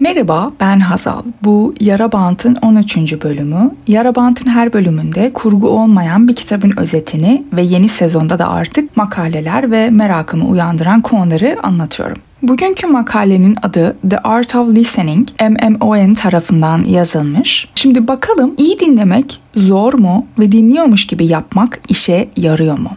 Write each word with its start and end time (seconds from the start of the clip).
Merhaba 0.00 0.52
ben 0.60 0.80
Hazal. 0.80 1.22
Bu 1.42 1.74
Yara 1.80 2.12
Bant'ın 2.12 2.54
13. 2.62 2.96
bölümü. 2.96 3.70
Yara 3.88 4.14
Bant'ın 4.14 4.46
her 4.46 4.72
bölümünde 4.72 5.32
kurgu 5.32 5.68
olmayan 5.68 6.28
bir 6.28 6.34
kitabın 6.34 6.72
özetini 6.76 7.44
ve 7.52 7.62
yeni 7.62 7.88
sezonda 7.88 8.38
da 8.38 8.48
artık 8.48 8.96
makaleler 8.96 9.70
ve 9.70 9.90
merakımı 9.90 10.48
uyandıran 10.48 11.00
konuları 11.00 11.56
anlatıyorum. 11.62 12.16
Bugünkü 12.42 12.86
makalenin 12.86 13.56
adı 13.62 13.96
The 14.10 14.18
Art 14.18 14.54
of 14.54 14.68
Listening, 14.68 15.28
MMON 15.40 16.14
tarafından 16.14 16.84
yazılmış. 16.84 17.68
Şimdi 17.74 18.08
bakalım 18.08 18.54
iyi 18.58 18.80
dinlemek 18.80 19.40
zor 19.54 19.94
mu 19.94 20.26
ve 20.38 20.52
dinliyormuş 20.52 21.06
gibi 21.06 21.26
yapmak 21.26 21.80
işe 21.88 22.28
yarıyor 22.36 22.78
mu? 22.78 22.90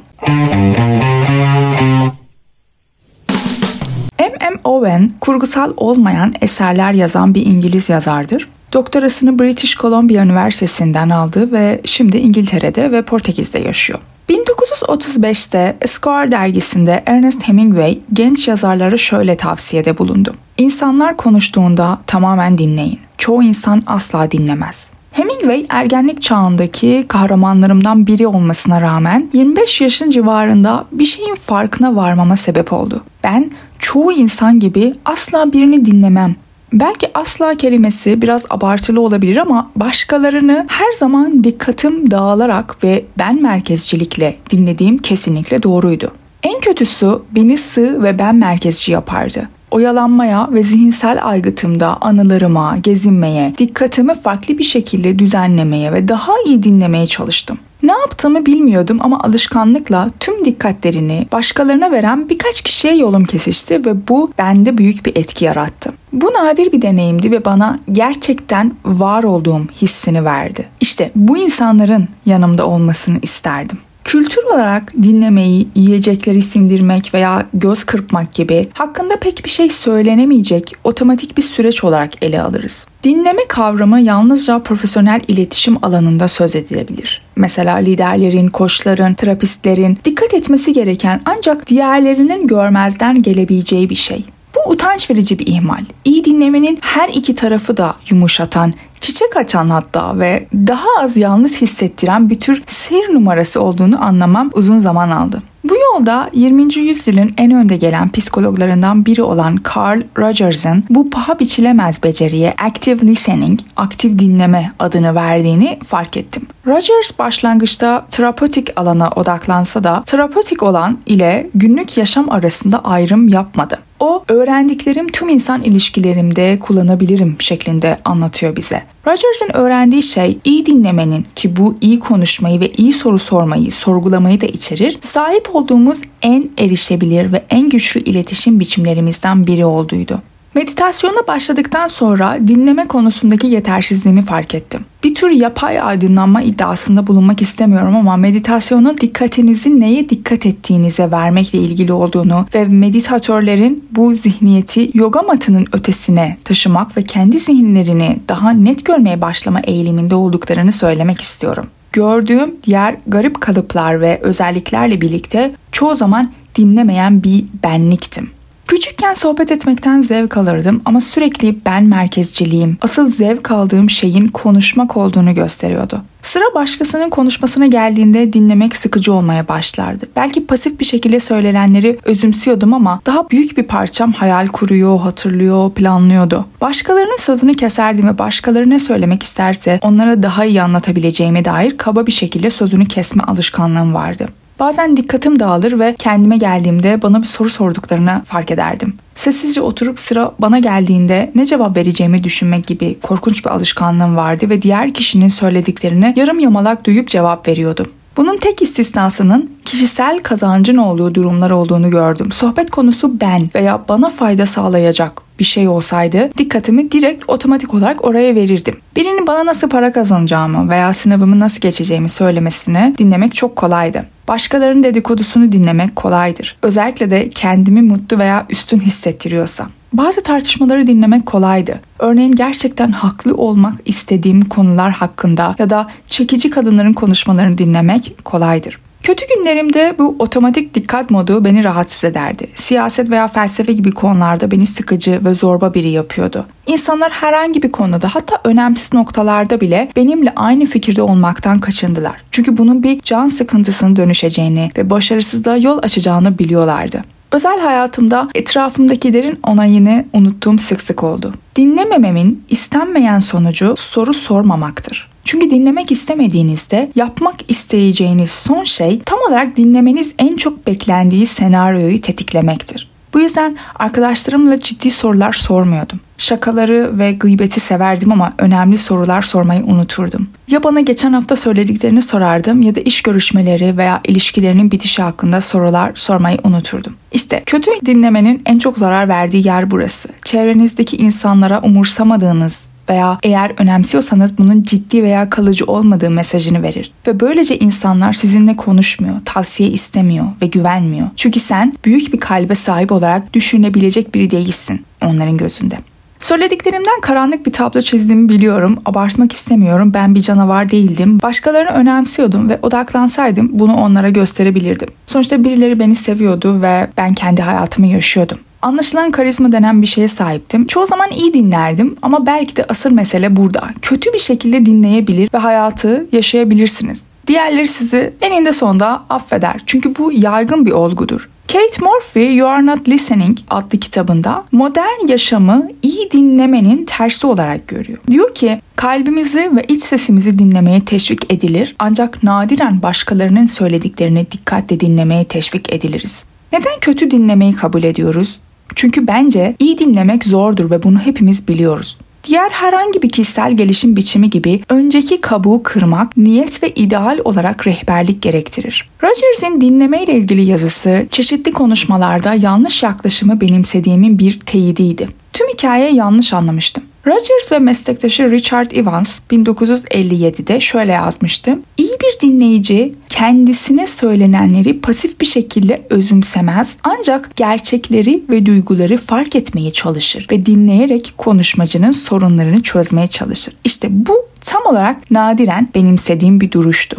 M.M. 4.24 4.58
Owen 4.64 5.12
kurgusal 5.22 5.74
olmayan 5.78 6.34
eserler 6.42 6.94
yazan 6.94 7.36
bir 7.36 7.46
İngiliz 7.46 7.90
yazardır. 7.90 8.50
Doktorasını 8.74 9.40
British 9.40 9.78
Columbia 9.78 10.24
Üniversitesi'nden 10.24 11.10
aldı 11.10 11.52
ve 11.52 11.82
şimdi 11.86 12.18
İngiltere'de 12.18 12.92
ve 12.92 13.02
Portekiz'de 13.02 13.60
yaşıyor. 13.60 14.00
1935'te 14.30 15.78
Esquire 15.82 16.32
dergisinde 16.32 17.04
Ernest 17.06 17.48
Hemingway 17.48 18.00
genç 18.14 18.48
yazarlara 18.48 18.98
şöyle 18.98 19.38
tavsiyede 19.38 19.98
bulundu. 19.98 20.34
İnsanlar 20.58 21.18
konuştuğunda 21.18 22.00
tamamen 22.08 22.58
dinleyin. 22.58 23.00
Çoğu 23.18 23.44
insan 23.44 23.84
asla 23.88 24.32
dinlemez. 24.32 24.90
Hemingway 25.12 25.66
ergenlik 25.70 26.22
çağındaki 26.22 27.06
kahramanlarımdan 27.08 28.08
biri 28.08 28.28
olmasına 28.28 28.82
rağmen 28.82 29.30
25 29.34 29.82
yaşın 29.82 30.10
civarında 30.10 30.86
bir 30.92 31.06
şeyin 31.06 31.36
farkına 31.36 31.96
varmama 31.96 32.36
sebep 32.36 32.74
oldu. 32.74 33.04
Ben 33.24 33.52
çoğu 33.84 34.12
insan 34.12 34.60
gibi 34.60 34.94
asla 35.06 35.54
birini 35.54 35.86
dinlemem. 35.86 36.36
Belki 36.74 37.08
asla 37.14 37.56
kelimesi 37.56 38.22
biraz 38.22 38.46
abartılı 38.50 39.02
olabilir 39.02 39.38
ama 39.38 39.72
başkalarını 39.76 40.66
her 40.70 40.92
zaman 40.92 41.44
dikkatim 41.44 42.12
dağılarak 42.12 42.84
ve 42.84 43.06
ben 43.18 43.42
merkezcilikle 43.42 44.36
dinlediğim 44.50 44.98
kesinlikle 44.98 45.64
doğruydu. 45.64 46.12
En 46.44 46.60
kötüsü 46.60 47.20
beni 47.32 47.58
sığ 47.58 48.04
ve 48.04 48.20
ben 48.20 48.36
merkezci 48.36 48.92
yapardı. 48.92 49.50
Oyalanmaya 49.74 50.50
ve 50.52 50.64
zihinsel 50.64 51.28
aygıtımda 51.28 51.98
anılarıma, 52.02 52.78
gezinmeye, 52.78 53.54
dikkatimi 53.58 54.14
farklı 54.14 54.58
bir 54.58 54.64
şekilde 54.64 55.20
düzenlemeye 55.20 55.94
ve 55.94 56.08
daha 56.08 56.34
iyi 56.46 56.64
dinlemeye 56.64 57.08
çalıştım. 57.08 57.60
Ne 57.84 57.92
yaptığımı 57.92 58.46
bilmiyordum 58.46 58.98
ama 59.02 59.20
alışkanlıkla 59.20 60.10
tüm 60.20 60.46
dikkatlerini 60.46 61.28
başkalarına 61.32 61.92
veren 61.92 62.30
birkaç 62.30 62.62
kişiye 62.62 62.96
yolum 62.96 63.26
kesişti 63.26 63.86
ve 63.86 64.08
bu 64.08 64.32
bende 64.38 64.78
büyük 64.78 65.06
bir 65.06 65.16
etki 65.16 65.46
yarattı. 65.46 65.94
Bu 66.14 66.26
nadir 66.26 66.72
bir 66.72 66.82
deneyimdi 66.82 67.32
ve 67.32 67.46
bana 67.46 67.80
gerçekten 67.92 68.76
var 68.86 69.24
olduğum 69.24 69.62
hissini 69.82 70.26
verdi. 70.26 70.66
İşte 70.82 71.12
bu 71.16 71.38
insanların 71.38 72.08
yanımda 72.26 72.68
olmasını 72.68 73.18
isterdim. 73.22 73.78
Kültür 74.14 74.44
olarak 74.44 74.94
dinlemeyi, 75.04 75.68
yiyecekleri 75.76 76.42
sindirmek 76.42 77.14
veya 77.14 77.46
göz 77.54 77.84
kırpmak 77.84 78.34
gibi 78.34 78.68
hakkında 78.74 79.20
pek 79.20 79.46
bir 79.46 79.50
şey 79.50 79.70
söylenemeyecek 79.70 80.76
otomatik 80.84 81.38
bir 81.38 81.42
süreç 81.42 81.84
olarak 81.84 82.24
ele 82.24 82.42
alırız. 82.42 82.88
Dinleme 83.04 83.42
kavramı 83.48 84.02
yalnızca 84.02 84.60
profesyonel 84.60 85.22
iletişim 85.28 85.86
alanında 85.86 86.28
söz 86.28 86.56
edilebilir. 86.56 87.22
Mesela 87.36 87.76
liderlerin, 87.76 88.48
koçların, 88.48 89.14
terapistlerin 89.14 90.00
dikkat 90.06 90.34
etmesi 90.34 90.74
gereken 90.74 91.22
ancak 91.26 91.68
diğerlerinin 91.68 92.48
görmezden 92.48 93.22
gelebileceği 93.22 93.90
bir 93.90 93.96
şey. 93.96 94.26
Bu 94.56 94.72
utanç 94.72 95.10
verici 95.10 95.40
bir 95.40 95.48
ihmal. 95.48 95.86
İyi 96.06 96.26
dinlemenin 96.26 96.80
her 96.82 97.10
iki 97.10 97.36
tarafı 97.36 97.78
da 97.78 97.96
yumuşatan, 98.10 98.74
çiçek 99.04 99.38
açan 99.38 99.70
hatta 99.70 100.20
ve 100.20 100.48
daha 100.54 100.88
az 101.00 101.18
yalnız 101.18 101.62
hissettiren 101.62 102.30
bir 102.30 102.40
tür 102.40 102.64
sihir 102.68 103.14
numarası 103.14 103.62
olduğunu 103.62 104.04
anlamam 104.06 104.50
uzun 104.54 104.80
zaman 104.80 105.10
aldı. 105.10 105.44
Bu 105.64 105.74
yolda 105.76 106.30
20. 106.34 106.76
yüzyılın 106.76 107.32
en 107.38 107.52
önde 107.52 107.78
gelen 107.78 108.12
psikologlarından 108.12 109.06
biri 109.06 109.24
olan 109.24 109.60
Carl 109.76 110.02
Rogers'ın 110.18 110.84
bu 110.90 111.10
paha 111.10 111.40
biçilemez 111.40 112.04
beceriye 112.04 112.56
active 112.66 113.08
listening, 113.08 113.60
aktif 113.76 114.20
dinleme 114.20 114.72
adını 114.80 115.16
verdiğini 115.16 115.80
fark 115.86 116.18
ettim. 116.18 116.48
Rogers 116.68 117.20
başlangıçta 117.20 118.06
terapötik 118.12 118.80
alana 118.80 119.10
odaklansa 119.10 119.84
da 119.84 120.04
terapötik 120.06 120.64
olan 120.64 120.98
ile 121.06 121.50
günlük 121.56 121.98
yaşam 121.98 122.32
arasında 122.32 122.84
ayrım 122.84 123.28
yapmadı. 123.28 123.80
O 124.00 124.24
öğrendiklerim 124.30 125.08
tüm 125.08 125.30
insan 125.30 125.62
ilişkilerimde 125.62 126.60
kullanabilirim 126.60 127.36
şeklinde 127.40 127.98
anlatıyor 128.06 128.56
bize. 128.56 128.93
Rogers'ın 129.08 129.50
öğrendiği 129.54 130.04
şey 130.04 130.38
iyi 130.44 130.66
dinlemenin 130.66 131.28
ki 131.36 131.56
bu 131.56 131.76
iyi 131.82 132.00
konuşmayı 132.00 132.60
ve 132.60 132.70
iyi 132.70 132.94
soru 132.94 133.20
sormayı, 133.20 133.72
sorgulamayı 133.72 134.42
da 134.42 134.46
içerir. 134.46 134.98
Sahip 135.02 135.56
olduğumuz 135.56 136.02
en 136.22 136.50
erişebilir 136.58 137.32
ve 137.32 137.44
en 137.50 137.70
güçlü 137.70 138.00
iletişim 138.00 138.60
biçimlerimizden 138.60 139.48
biri 139.48 139.66
olduğuydu. 139.66 140.22
Meditasyona 140.56 141.28
başladıktan 141.28 141.88
sonra 141.88 142.38
dinleme 142.48 142.88
konusundaki 142.88 143.48
yetersizliğimi 143.48 144.26
fark 144.26 144.56
ettim. 144.56 144.86
Bir 145.04 145.16
tür 145.16 145.30
yapay 145.30 145.82
aydınlanma 145.82 146.42
iddiasında 146.42 147.08
bulunmak 147.08 147.42
istemiyorum 147.42 147.96
ama 147.96 148.18
meditasyonun 148.18 148.98
dikkatinizi 148.98 149.80
neye 149.80 150.10
dikkat 150.10 150.46
ettiğinize 150.46 151.12
vermekle 151.12 151.60
ilgili 151.60 151.94
olduğunu 151.94 152.48
ve 152.56 152.66
meditatörlerin 152.66 153.88
bu 153.92 154.14
zihniyeti 154.14 154.92
yoga 154.94 155.22
matının 155.22 155.68
ötesine 155.74 156.38
taşımak 156.44 156.98
ve 156.98 157.04
kendi 157.04 157.40
zihinlerini 157.40 158.18
daha 158.30 158.52
net 158.52 158.86
görmeye 158.86 159.22
başlama 159.22 159.60
eğiliminde 159.60 160.16
olduklarını 160.16 160.72
söylemek 160.72 161.22
istiyorum. 161.22 161.68
Gördüğüm 161.94 162.56
diğer 162.64 162.96
garip 163.08 163.42
kalıplar 163.42 164.02
ve 164.02 164.20
özelliklerle 164.22 165.02
birlikte 165.02 165.56
çoğu 165.72 165.96
zaman 165.96 166.32
dinlemeyen 166.56 167.24
bir 167.24 167.46
benliktim. 167.64 168.30
Küçükken 168.68 169.14
sohbet 169.14 169.52
etmekten 169.52 170.02
zevk 170.02 170.38
alırdım 170.38 170.82
ama 170.86 171.02
sürekli 171.02 171.66
ben 171.66 171.84
merkezciliğim, 171.84 172.78
asıl 172.82 173.10
zevk 173.10 173.52
aldığım 173.52 173.90
şeyin 173.90 174.28
konuşmak 174.28 174.98
olduğunu 174.98 175.34
gösteriyordu. 175.34 176.02
Sıra 176.22 176.44
başkasının 176.56 177.10
konuşmasına 177.10 177.66
geldiğinde 177.66 178.34
dinlemek 178.34 178.76
sıkıcı 178.76 179.14
olmaya 179.14 179.48
başlardı. 179.48 180.06
Belki 180.16 180.48
pasif 180.48 180.80
bir 180.80 180.86
şekilde 180.86 181.20
söylenenleri 181.20 182.00
özümsüyordum 182.04 182.74
ama 182.74 183.02
daha 183.06 183.30
büyük 183.30 183.58
bir 183.58 183.64
parçam 183.64 184.12
hayal 184.12 184.48
kuruyor, 184.48 185.00
hatırlıyor, 185.00 185.72
planlıyordu. 185.72 186.46
Başkalarının 186.62 187.18
sözünü 187.18 187.54
keserdim 187.54 188.08
ve 188.08 188.18
başkaları 188.18 188.70
ne 188.70 188.80
söylemek 188.80 189.24
isterse 189.24 189.80
onlara 189.82 190.24
daha 190.24 190.46
iyi 190.46 190.62
anlatabileceğime 190.62 191.46
dair 191.46 191.78
kaba 191.78 192.08
bir 192.08 192.12
şekilde 192.12 192.50
sözünü 192.50 192.86
kesme 192.86 193.24
alışkanlığım 193.24 193.94
vardı. 193.94 194.28
Bazen 194.60 194.98
dikkatim 194.98 195.40
dağılır 195.40 195.80
ve 195.80 195.96
kendime 196.00 196.38
geldiğimde 196.38 197.02
bana 197.02 197.22
bir 197.22 197.28
soru 197.28 197.50
sorduklarını 197.50 198.22
fark 198.26 198.52
ederdim. 198.52 198.94
Sessizce 199.16 199.62
oturup 199.62 200.00
sıra 200.00 200.32
bana 200.40 200.60
geldiğinde 200.60 201.32
ne 201.36 201.46
cevap 201.46 201.78
vereceğimi 201.78 202.24
düşünmek 202.24 202.68
gibi 202.68 203.00
korkunç 203.00 203.46
bir 203.46 203.50
alışkanlığım 203.50 204.16
vardı 204.16 204.50
ve 204.50 204.62
diğer 204.62 204.94
kişinin 204.94 205.28
söylediklerini 205.28 206.14
yarım 206.16 206.40
yamalak 206.40 206.86
duyup 206.86 207.08
cevap 207.08 207.48
veriyordum. 207.48 207.88
Bunun 208.18 208.38
tek 208.38 208.62
istisnasının 208.62 209.52
kişisel 209.66 210.20
kazancın 210.20 210.78
olduğu 210.78 211.16
durumlar 211.16 211.50
olduğunu 211.50 211.90
gördüm. 211.90 212.32
Sohbet 212.32 212.72
konusu 212.72 213.22
ben 213.22 213.50
veya 213.56 213.82
bana 213.90 214.10
fayda 214.10 214.46
sağlayacak 214.46 215.22
bir 215.40 215.44
şey 215.44 215.68
olsaydı 215.68 216.30
dikkatimi 216.38 216.92
direkt 216.92 217.24
otomatik 217.28 217.74
olarak 217.74 218.06
oraya 218.06 218.36
verirdim. 218.36 218.76
Birinin 218.96 219.28
bana 219.28 219.46
nasıl 219.46 219.70
para 219.70 219.92
kazanacağımı 219.92 220.70
veya 220.70 220.94
sınavımı 220.94 221.40
nasıl 221.40 221.62
geçeceğimi 221.62 222.10
söylemesini 222.10 222.96
dinlemek 222.98 223.36
çok 223.36 223.56
kolaydı. 223.56 224.06
Başkalarının 224.28 224.84
dedikodusunu 224.84 225.52
dinlemek 225.52 225.96
kolaydır. 225.96 226.58
Özellikle 226.62 227.12
de 227.12 227.30
kendimi 227.30 227.82
mutlu 227.82 228.20
veya 228.20 228.46
üstün 228.50 228.80
hissettiriyorsa. 228.80 229.68
Bazı 229.94 230.24
tartışmaları 230.24 230.88
dinlemek 230.88 231.26
kolaydı. 231.26 231.80
Örneğin 232.00 232.32
gerçekten 232.36 232.92
haklı 232.92 233.36
olmak 233.36 233.74
istediğim 233.86 234.42
konular 234.42 234.92
hakkında 234.92 235.56
ya 235.60 235.70
da 235.70 235.88
çekici 236.08 236.50
kadınların 236.50 236.94
konuşmalarını 236.94 237.58
dinlemek 237.58 238.16
kolaydır. 238.26 238.80
Kötü 239.04 239.26
günlerimde 239.36 239.96
bu 240.00 240.16
otomatik 240.20 240.74
dikkat 240.74 241.12
modu 241.12 241.46
beni 241.46 241.64
rahatsız 241.64 242.04
ederdi. 242.04 242.48
Siyaset 242.56 243.10
veya 243.10 243.28
felsefe 243.28 243.74
gibi 243.74 243.92
konularda 243.92 244.52
beni 244.52 244.68
sıkıcı 244.68 245.26
ve 245.26 245.34
zorba 245.34 245.74
biri 245.74 245.90
yapıyordu. 245.90 246.46
İnsanlar 246.68 247.12
herhangi 247.12 247.64
bir 247.64 247.72
konuda 247.72 248.16
hatta 248.16 248.42
önemsiz 248.44 248.94
noktalarda 248.94 249.62
bile 249.62 249.90
benimle 249.96 250.34
aynı 250.36 250.66
fikirde 250.66 251.02
olmaktan 251.02 251.60
kaçındılar. 251.60 252.24
Çünkü 252.32 252.58
bunun 252.58 252.84
bir 252.84 253.02
can 253.02 253.28
sıkıntısını 253.28 253.96
dönüşeceğini 253.96 254.72
ve 254.78 254.90
başarısızlığa 254.90 255.58
yol 255.58 255.80
açacağını 255.84 256.40
biliyorlardı. 256.40 257.04
Özel 257.34 257.60
hayatımda 257.60 258.30
etrafımdakilerin 258.36 259.40
onayını 259.48 260.06
unuttuğum 260.14 260.58
sık 260.58 260.82
sık 260.82 261.04
oldu. 261.04 261.34
Dinlemememin 261.56 262.44
istenmeyen 262.50 263.20
sonucu 263.20 263.76
soru 263.78 264.14
sormamaktır. 264.14 265.10
Çünkü 265.24 265.50
dinlemek 265.50 265.92
istemediğinizde 265.92 266.92
yapmak 266.96 267.36
isteyeceğiniz 267.52 268.32
son 268.32 268.64
şey 268.64 269.00
tam 269.00 269.20
olarak 269.30 269.58
dinlemeniz 269.58 270.16
en 270.20 270.38
çok 270.38 270.68
beklendiği 270.68 271.26
senaryoyu 271.26 272.02
tetiklemektir. 272.02 272.93
Bu 273.14 273.20
yüzden 273.20 273.58
arkadaşlarımla 273.76 274.60
ciddi 274.60 274.92
sorular 274.92 275.34
sormuyordum. 275.34 276.00
Şakaları 276.18 277.00
ve 277.00 277.12
gıybeti 277.12 277.60
severdim 277.60 278.12
ama 278.12 278.34
önemli 278.38 278.78
sorular 278.78 279.22
sormayı 279.22 279.64
unuturdum. 279.64 280.28
Ya 280.48 280.64
bana 280.64 280.82
geçen 280.82 281.14
hafta 281.14 281.36
söylediklerini 281.36 282.02
sorardım 282.02 282.62
ya 282.62 282.76
da 282.76 282.80
iş 282.80 283.02
görüşmeleri 283.02 283.78
veya 283.78 284.02
ilişkilerinin 284.08 284.72
bitişi 284.72 285.02
hakkında 285.02 285.42
sorular 285.42 285.92
sormayı 285.96 286.38
unuturdum. 286.44 286.96
İşte 287.12 287.44
kötü 287.46 287.72
dinlemenin 287.86 288.42
en 288.46 288.60
çok 288.60 288.78
zarar 288.78 289.10
verdiği 289.10 289.48
yer 289.48 289.72
burası. 289.72 290.10
Çevrenizdeki 290.26 290.98
insanlara 290.98 291.62
umursamadığınız 291.62 292.73
veya 292.90 293.18
eğer 293.24 293.52
önemsiyorsanız 293.58 294.38
bunun 294.38 294.64
ciddi 294.64 295.04
veya 295.04 295.30
kalıcı 295.30 295.66
olmadığı 295.66 296.10
mesajını 296.10 296.64
verir. 296.64 296.92
Ve 297.08 297.20
böylece 297.20 297.58
insanlar 297.58 298.14
sizinle 298.14 298.56
konuşmuyor, 298.56 299.16
tavsiye 299.26 299.70
istemiyor 299.70 300.26
ve 300.42 300.46
güvenmiyor. 300.46 301.08
Çünkü 301.16 301.40
sen 301.40 301.74
büyük 301.86 302.14
bir 302.14 302.20
kalbe 302.20 302.56
sahip 302.56 302.92
olarak 302.92 303.34
düşünebilecek 303.34 304.16
biri 304.16 304.32
değilsin 304.32 304.86
onların 305.02 305.38
gözünde. 305.38 305.76
Söylediklerimden 306.24 307.02
karanlık 307.02 307.46
bir 307.46 307.52
tablo 307.52 307.82
çizdiğimi 307.82 308.30
biliyorum. 308.30 308.80
Abartmak 308.86 309.34
istemiyorum. 309.34 309.92
Ben 309.94 310.16
bir 310.16 310.22
canavar 310.22 310.72
değildim. 310.72 311.22
Başkalarını 311.22 311.70
önemsiyordum 311.70 312.50
ve 312.50 312.60
odaklansaydım 312.62 313.50
bunu 313.54 313.76
onlara 313.76 314.10
gösterebilirdim. 314.10 314.88
Sonuçta 315.08 315.44
birileri 315.44 315.80
beni 315.80 315.96
seviyordu 315.96 316.62
ve 316.62 316.88
ben 316.98 317.14
kendi 317.14 317.42
hayatımı 317.42 317.88
yaşıyordum. 317.88 318.40
Anlaşılan 318.64 319.12
karizma 319.12 319.52
denen 319.52 319.82
bir 319.82 319.88
şeye 319.88 320.08
sahiptim. 320.08 320.68
Çoğu 320.68 320.86
zaman 320.86 321.12
iyi 321.12 321.34
dinlerdim 321.34 321.96
ama 322.02 322.26
belki 322.26 322.56
de 322.56 322.66
asıl 322.70 322.92
mesele 322.92 323.36
burada. 323.36 323.70
Kötü 323.82 324.14
bir 324.14 324.20
şekilde 324.20 324.66
dinleyebilir 324.66 325.30
ve 325.34 325.38
hayatı 325.38 326.08
yaşayabilirsiniz. 326.12 327.04
Diğerleri 327.28 327.68
sizi 327.68 328.14
eninde 328.22 328.54
sonunda 328.54 329.04
affeder. 329.10 329.62
Çünkü 329.66 329.96
bu 329.96 330.12
yaygın 330.12 330.66
bir 330.66 330.72
olgudur. 330.72 331.30
Kate 331.48 331.86
Murphy 331.86 332.36
You 332.36 332.50
Are 332.50 332.66
Not 332.66 332.90
Listening 332.90 333.38
adlı 333.50 333.80
kitabında 333.80 334.44
modern 334.52 335.08
yaşamı 335.08 335.68
iyi 335.82 336.12
dinlemenin 336.12 336.86
tersi 336.86 337.28
olarak 337.28 337.68
görüyor. 337.68 338.00
Diyor 338.12 338.34
ki 338.36 338.62
kalbimizi 338.76 339.52
ve 339.56 339.64
iç 339.68 339.84
sesimizi 339.84 340.38
dinlemeye 340.38 340.86
teşvik 340.86 341.34
edilir 341.34 341.76
ancak 341.80 342.24
nadiren 342.24 342.82
başkalarının 342.82 343.46
söylediklerini 343.46 344.32
dikkatle 344.32 344.80
dinlemeye 344.80 345.26
teşvik 345.26 345.74
ediliriz. 345.74 346.26
Neden 346.54 346.80
kötü 346.82 347.12
dinlemeyi 347.12 347.56
kabul 347.56 347.84
ediyoruz? 347.84 348.40
Çünkü 348.76 349.08
bence 349.08 349.56
iyi 349.60 349.78
dinlemek 349.78 350.24
zordur 350.24 350.72
ve 350.72 350.84
bunu 350.84 351.00
hepimiz 351.00 351.48
biliyoruz. 351.48 351.98
Diğer 352.24 352.50
herhangi 352.50 353.02
bir 353.02 353.10
kişisel 353.10 353.58
gelişim 353.58 353.96
biçimi 353.96 354.30
gibi 354.30 354.62
önceki 354.70 355.22
kabuğu 355.22 355.64
kırmak 355.64 356.18
niyet 356.18 356.64
ve 356.64 356.70
ideal 356.70 357.20
olarak 357.24 357.68
rehberlik 357.68 358.22
gerektirir. 358.22 358.90
Rogers'in 359.04 359.62
dinleme 359.62 360.04
ile 360.04 360.14
ilgili 360.14 360.42
yazısı 360.42 361.08
çeşitli 361.12 361.52
konuşmalarda 361.52 362.34
yanlış 362.34 362.84
yaklaşımı 362.84 363.42
benimsediğimin 363.42 364.20
bir 364.20 364.40
teyidiydi. 364.40 365.08
Tüm 365.34 365.48
hikayeyi 365.48 365.96
yanlış 365.96 366.34
anlamıştım. 366.34 366.84
Rogers 367.08 367.52
ve 367.52 367.60
meslektaşı 367.60 368.32
Richard 368.32 368.72
Evans 368.72 369.20
1957'de 369.32 370.60
şöyle 370.60 370.92
yazmıştı. 370.92 371.60
Bir 372.04 372.20
dinleyici 372.20 372.96
kendisine 373.10 373.88
söylenenleri 373.88 374.82
pasif 374.82 375.22
bir 375.22 375.26
şekilde 375.26 375.88
özümsemez 375.90 376.76
ancak 376.84 377.36
gerçekleri 377.36 378.24
ve 378.30 378.46
duyguları 378.46 378.98
fark 378.98 379.36
etmeye 379.36 379.74
çalışır 379.74 380.28
ve 380.32 380.46
dinleyerek 380.46 381.14
konuşmacının 381.18 381.92
sorunlarını 381.92 382.62
çözmeye 382.62 383.08
çalışır. 383.08 383.54
İşte 383.64 383.88
bu 383.92 384.26
tam 384.42 384.62
olarak 384.66 385.12
nadiren 385.12 385.70
benimsediğim 385.76 386.42
bir 386.42 386.52
duruştu. 386.52 386.98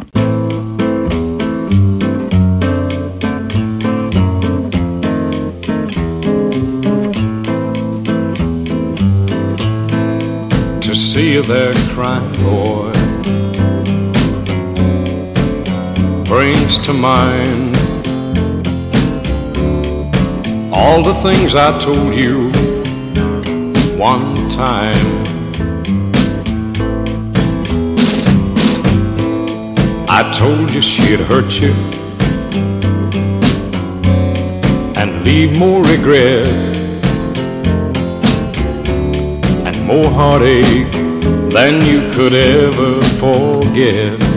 see 10.95 11.35
you 11.35 11.43
there 11.43 11.73
crying, 11.95 12.33
boy, 12.45 12.94
brings 16.25 16.79
to 16.79 16.93
mind 16.93 17.77
all 20.73 21.03
the 21.03 21.15
things 21.23 21.55
I 21.55 21.79
told 21.79 22.15
you 22.15 22.51
one 23.99 24.35
time. 24.49 25.25
I 30.09 30.33
told 30.39 30.73
you 30.73 30.81
she'd 30.81 31.21
hurt 31.21 31.61
you 31.61 31.73
and 34.97 35.25
leave 35.25 35.59
more 35.59 35.83
regret 35.83 36.47
and 39.67 39.87
more 39.87 40.11
heartache 40.11 40.91
than 41.51 41.85
you 41.85 42.11
could 42.13 42.33
ever 42.33 43.03
forget. 43.21 44.34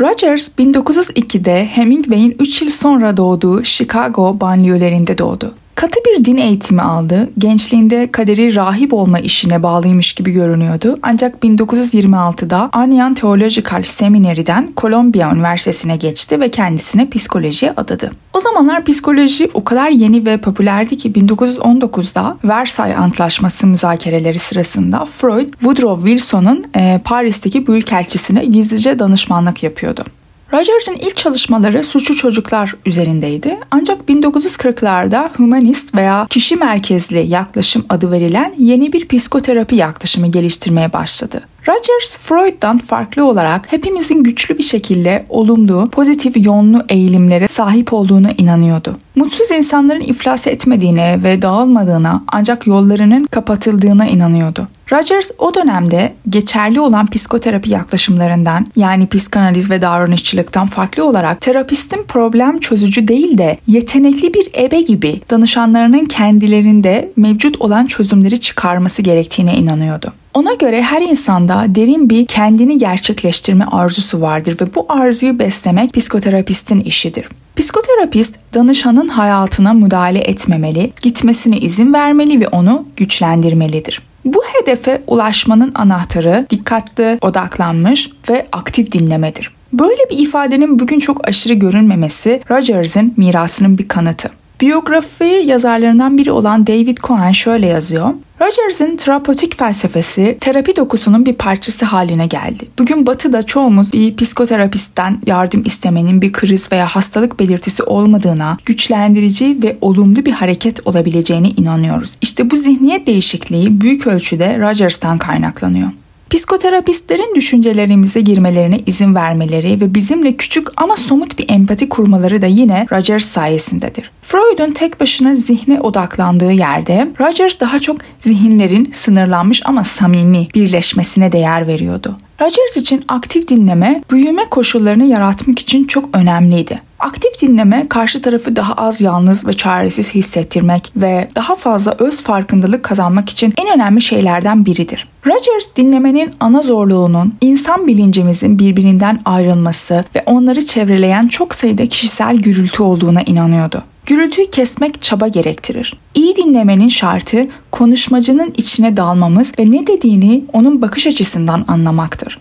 Rogers 0.00 0.50
1902'de 0.58 1.66
Hemingway'in 1.66 2.36
3 2.38 2.62
yıl 2.62 2.70
sonra 2.70 3.16
doğduğu 3.16 3.64
Chicago 3.64 4.40
banliyölerinde 4.40 5.18
doğdu. 5.18 5.54
Katı 5.80 6.00
bir 6.06 6.24
din 6.24 6.36
eğitimi 6.36 6.82
aldı. 6.82 7.30
Gençliğinde 7.38 8.12
kaderi 8.12 8.54
rahip 8.54 8.92
olma 8.92 9.18
işine 9.18 9.62
bağlıymış 9.62 10.12
gibi 10.12 10.30
görünüyordu. 10.30 10.98
Ancak 11.02 11.44
1926'da 11.44 12.68
Anyan 12.72 13.14
Theological 13.14 13.82
Seminary'den 13.82 14.72
Columbia 14.76 15.34
Üniversitesi'ne 15.34 15.96
geçti 15.96 16.40
ve 16.40 16.50
kendisine 16.50 17.10
psikolojiye 17.10 17.72
adadı. 17.76 18.10
O 18.34 18.40
zamanlar 18.40 18.84
psikoloji 18.84 19.50
o 19.54 19.64
kadar 19.64 19.90
yeni 19.90 20.26
ve 20.26 20.36
popülerdi 20.36 20.96
ki 20.96 21.12
1919'da 21.12 22.36
Versailles 22.44 22.98
Antlaşması 22.98 23.66
müzakereleri 23.66 24.38
sırasında 24.38 25.04
Freud, 25.04 25.52
Woodrow 25.52 26.08
Wilson'ın 26.08 26.64
e, 26.76 27.00
Paris'teki 27.04 27.66
büyükelçisine 27.66 28.44
gizlice 28.44 28.98
danışmanlık 28.98 29.62
yapıyordu. 29.62 30.04
Rogers'ın 30.52 30.94
ilk 30.94 31.16
çalışmaları 31.16 31.84
suçlu 31.84 32.16
çocuklar 32.16 32.74
üzerindeydi. 32.86 33.58
Ancak 33.70 34.00
1940'larda 34.08 35.30
humanist 35.36 35.94
veya 35.94 36.26
kişi 36.30 36.56
merkezli 36.56 37.26
yaklaşım 37.28 37.84
adı 37.88 38.10
verilen 38.10 38.54
yeni 38.58 38.92
bir 38.92 39.08
psikoterapi 39.08 39.76
yaklaşımı 39.76 40.26
geliştirmeye 40.26 40.92
başladı. 40.92 41.42
Rogers, 41.68 42.16
Freud'dan 42.16 42.78
farklı 42.78 43.24
olarak 43.24 43.72
hepimizin 43.72 44.22
güçlü 44.22 44.58
bir 44.58 44.62
şekilde 44.62 45.26
olumlu, 45.28 45.88
pozitif 45.92 46.46
yönlü 46.46 46.82
eğilimlere 46.88 47.48
sahip 47.48 47.92
olduğuna 47.92 48.30
inanıyordu. 48.38 48.96
Mutsuz 49.16 49.50
insanların 49.50 50.00
iflas 50.00 50.46
etmediğine 50.46 51.20
ve 51.24 51.42
dağılmadığına 51.42 52.24
ancak 52.28 52.66
yollarının 52.66 53.26
kapatıldığına 53.26 54.06
inanıyordu. 54.06 54.68
Rogers 54.92 55.30
o 55.38 55.54
dönemde 55.54 56.12
geçerli 56.28 56.80
olan 56.80 57.06
psikoterapi 57.10 57.70
yaklaşımlarından 57.70 58.66
yani 58.76 59.06
psikanaliz 59.06 59.70
ve 59.70 59.82
davranışçılıktan 59.82 60.66
farklı 60.66 61.04
olarak 61.04 61.40
terapistin 61.40 62.02
problem 62.08 62.60
çözücü 62.60 63.08
değil 63.08 63.38
de 63.38 63.58
yetenekli 63.66 64.34
bir 64.34 64.48
ebe 64.58 64.80
gibi 64.80 65.20
danışanlarının 65.30 66.04
kendilerinde 66.04 67.12
mevcut 67.16 67.60
olan 67.60 67.86
çözümleri 67.86 68.40
çıkarması 68.40 69.02
gerektiğine 69.02 69.54
inanıyordu. 69.54 70.12
Ona 70.34 70.54
göre 70.54 70.82
her 70.82 71.02
insanda 71.02 71.64
derin 71.68 72.10
bir 72.10 72.26
kendini 72.26 72.78
gerçekleştirme 72.78 73.64
arzusu 73.64 74.20
vardır 74.20 74.56
ve 74.60 74.74
bu 74.74 74.86
arzuyu 74.88 75.38
beslemek 75.38 75.94
psikoterapistin 75.94 76.80
işidir. 76.80 77.28
Psikoterapist 77.56 78.34
danışanın 78.54 79.08
hayatına 79.08 79.72
müdahale 79.72 80.18
etmemeli, 80.18 80.92
gitmesine 81.02 81.58
izin 81.58 81.92
vermeli 81.92 82.40
ve 82.40 82.48
onu 82.48 82.86
güçlendirmelidir. 82.96 84.02
Bu 84.24 84.42
hedefe 84.44 85.02
ulaşmanın 85.06 85.72
anahtarı 85.74 86.46
dikkatli, 86.50 87.18
odaklanmış 87.20 88.10
ve 88.28 88.46
aktif 88.52 88.92
dinlemedir. 88.92 89.54
Böyle 89.72 90.10
bir 90.10 90.18
ifadenin 90.18 90.78
bugün 90.78 90.98
çok 90.98 91.28
aşırı 91.28 91.54
görünmemesi 91.54 92.40
Rogers'ın 92.50 93.14
mirasının 93.16 93.78
bir 93.78 93.88
kanıtı. 93.88 94.30
Biyografi 94.60 95.24
yazarlarından 95.24 96.18
biri 96.18 96.32
olan 96.32 96.66
David 96.66 96.96
Cohen 96.96 97.32
şöyle 97.32 97.66
yazıyor. 97.66 98.10
Rogers'ın 98.40 98.96
terapötik 98.96 99.58
felsefesi 99.58 100.38
terapi 100.40 100.76
dokusunun 100.76 101.26
bir 101.26 101.34
parçası 101.34 101.84
haline 101.84 102.26
geldi. 102.26 102.64
Bugün 102.78 103.06
batıda 103.06 103.42
çoğumuz 103.42 103.92
bir 103.92 104.16
psikoterapistten 104.16 105.18
yardım 105.26 105.62
istemenin 105.64 106.22
bir 106.22 106.32
kriz 106.32 106.72
veya 106.72 106.86
hastalık 106.86 107.40
belirtisi 107.40 107.82
olmadığına, 107.82 108.58
güçlendirici 108.64 109.58
ve 109.62 109.76
olumlu 109.80 110.24
bir 110.24 110.32
hareket 110.32 110.86
olabileceğine 110.88 111.48
inanıyoruz. 111.48 112.16
İşte 112.20 112.50
bu 112.50 112.56
zihniyet 112.56 113.06
değişikliği 113.06 113.80
büyük 113.80 114.06
ölçüde 114.06 114.58
Rogers'tan 114.58 115.18
kaynaklanıyor. 115.18 115.88
Psikoterapistlerin 116.30 117.34
düşüncelerimize 117.34 118.20
girmelerine 118.20 118.78
izin 118.86 119.14
vermeleri 119.14 119.80
ve 119.80 119.94
bizimle 119.94 120.36
küçük 120.36 120.68
ama 120.76 120.96
somut 120.96 121.38
bir 121.38 121.50
empati 121.50 121.88
kurmaları 121.88 122.42
da 122.42 122.46
yine 122.46 122.86
Rogers 122.92 123.24
sayesindedir. 123.24 124.10
Freud'un 124.22 124.72
tek 124.72 125.00
başına 125.00 125.36
zihne 125.36 125.80
odaklandığı 125.80 126.52
yerde 126.52 127.08
Rogers 127.20 127.60
daha 127.60 127.78
çok 127.78 127.96
zihinlerin 128.20 128.90
sınırlanmış 128.92 129.62
ama 129.64 129.84
samimi 129.84 130.48
birleşmesine 130.54 131.32
değer 131.32 131.66
veriyordu. 131.66 132.16
Rogers 132.40 132.76
için 132.76 133.04
aktif 133.08 133.48
dinleme 133.48 134.02
büyüme 134.10 134.44
koşullarını 134.44 135.04
yaratmak 135.04 135.58
için 135.58 135.84
çok 135.84 136.16
önemliydi. 136.16 136.89
Aktif 137.00 137.40
dinleme 137.42 137.88
karşı 137.88 138.22
tarafı 138.22 138.56
daha 138.56 138.74
az 138.74 139.00
yalnız 139.00 139.46
ve 139.46 139.52
çaresiz 139.52 140.14
hissettirmek 140.14 140.92
ve 140.96 141.28
daha 141.34 141.54
fazla 141.54 141.94
öz 141.98 142.22
farkındalık 142.22 142.82
kazanmak 142.82 143.30
için 143.30 143.54
en 143.56 143.74
önemli 143.74 144.00
şeylerden 144.00 144.66
biridir. 144.66 145.08
Rogers 145.26 145.76
dinlemenin 145.76 146.30
ana 146.40 146.62
zorluğunun 146.62 147.34
insan 147.40 147.86
bilincimizin 147.86 148.58
birbirinden 148.58 149.20
ayrılması 149.24 150.04
ve 150.16 150.22
onları 150.26 150.66
çevreleyen 150.66 151.28
çok 151.28 151.54
sayıda 151.54 151.86
kişisel 151.86 152.36
gürültü 152.36 152.82
olduğuna 152.82 153.22
inanıyordu. 153.22 153.82
Gürültüyü 154.06 154.50
kesmek 154.50 155.02
çaba 155.02 155.28
gerektirir. 155.28 155.94
İyi 156.14 156.36
dinlemenin 156.36 156.88
şartı 156.88 157.48
konuşmacının 157.70 158.54
içine 158.56 158.96
dalmamız 158.96 159.52
ve 159.58 159.70
ne 159.70 159.86
dediğini 159.86 160.44
onun 160.52 160.82
bakış 160.82 161.06
açısından 161.06 161.64
anlamaktır. 161.68 162.38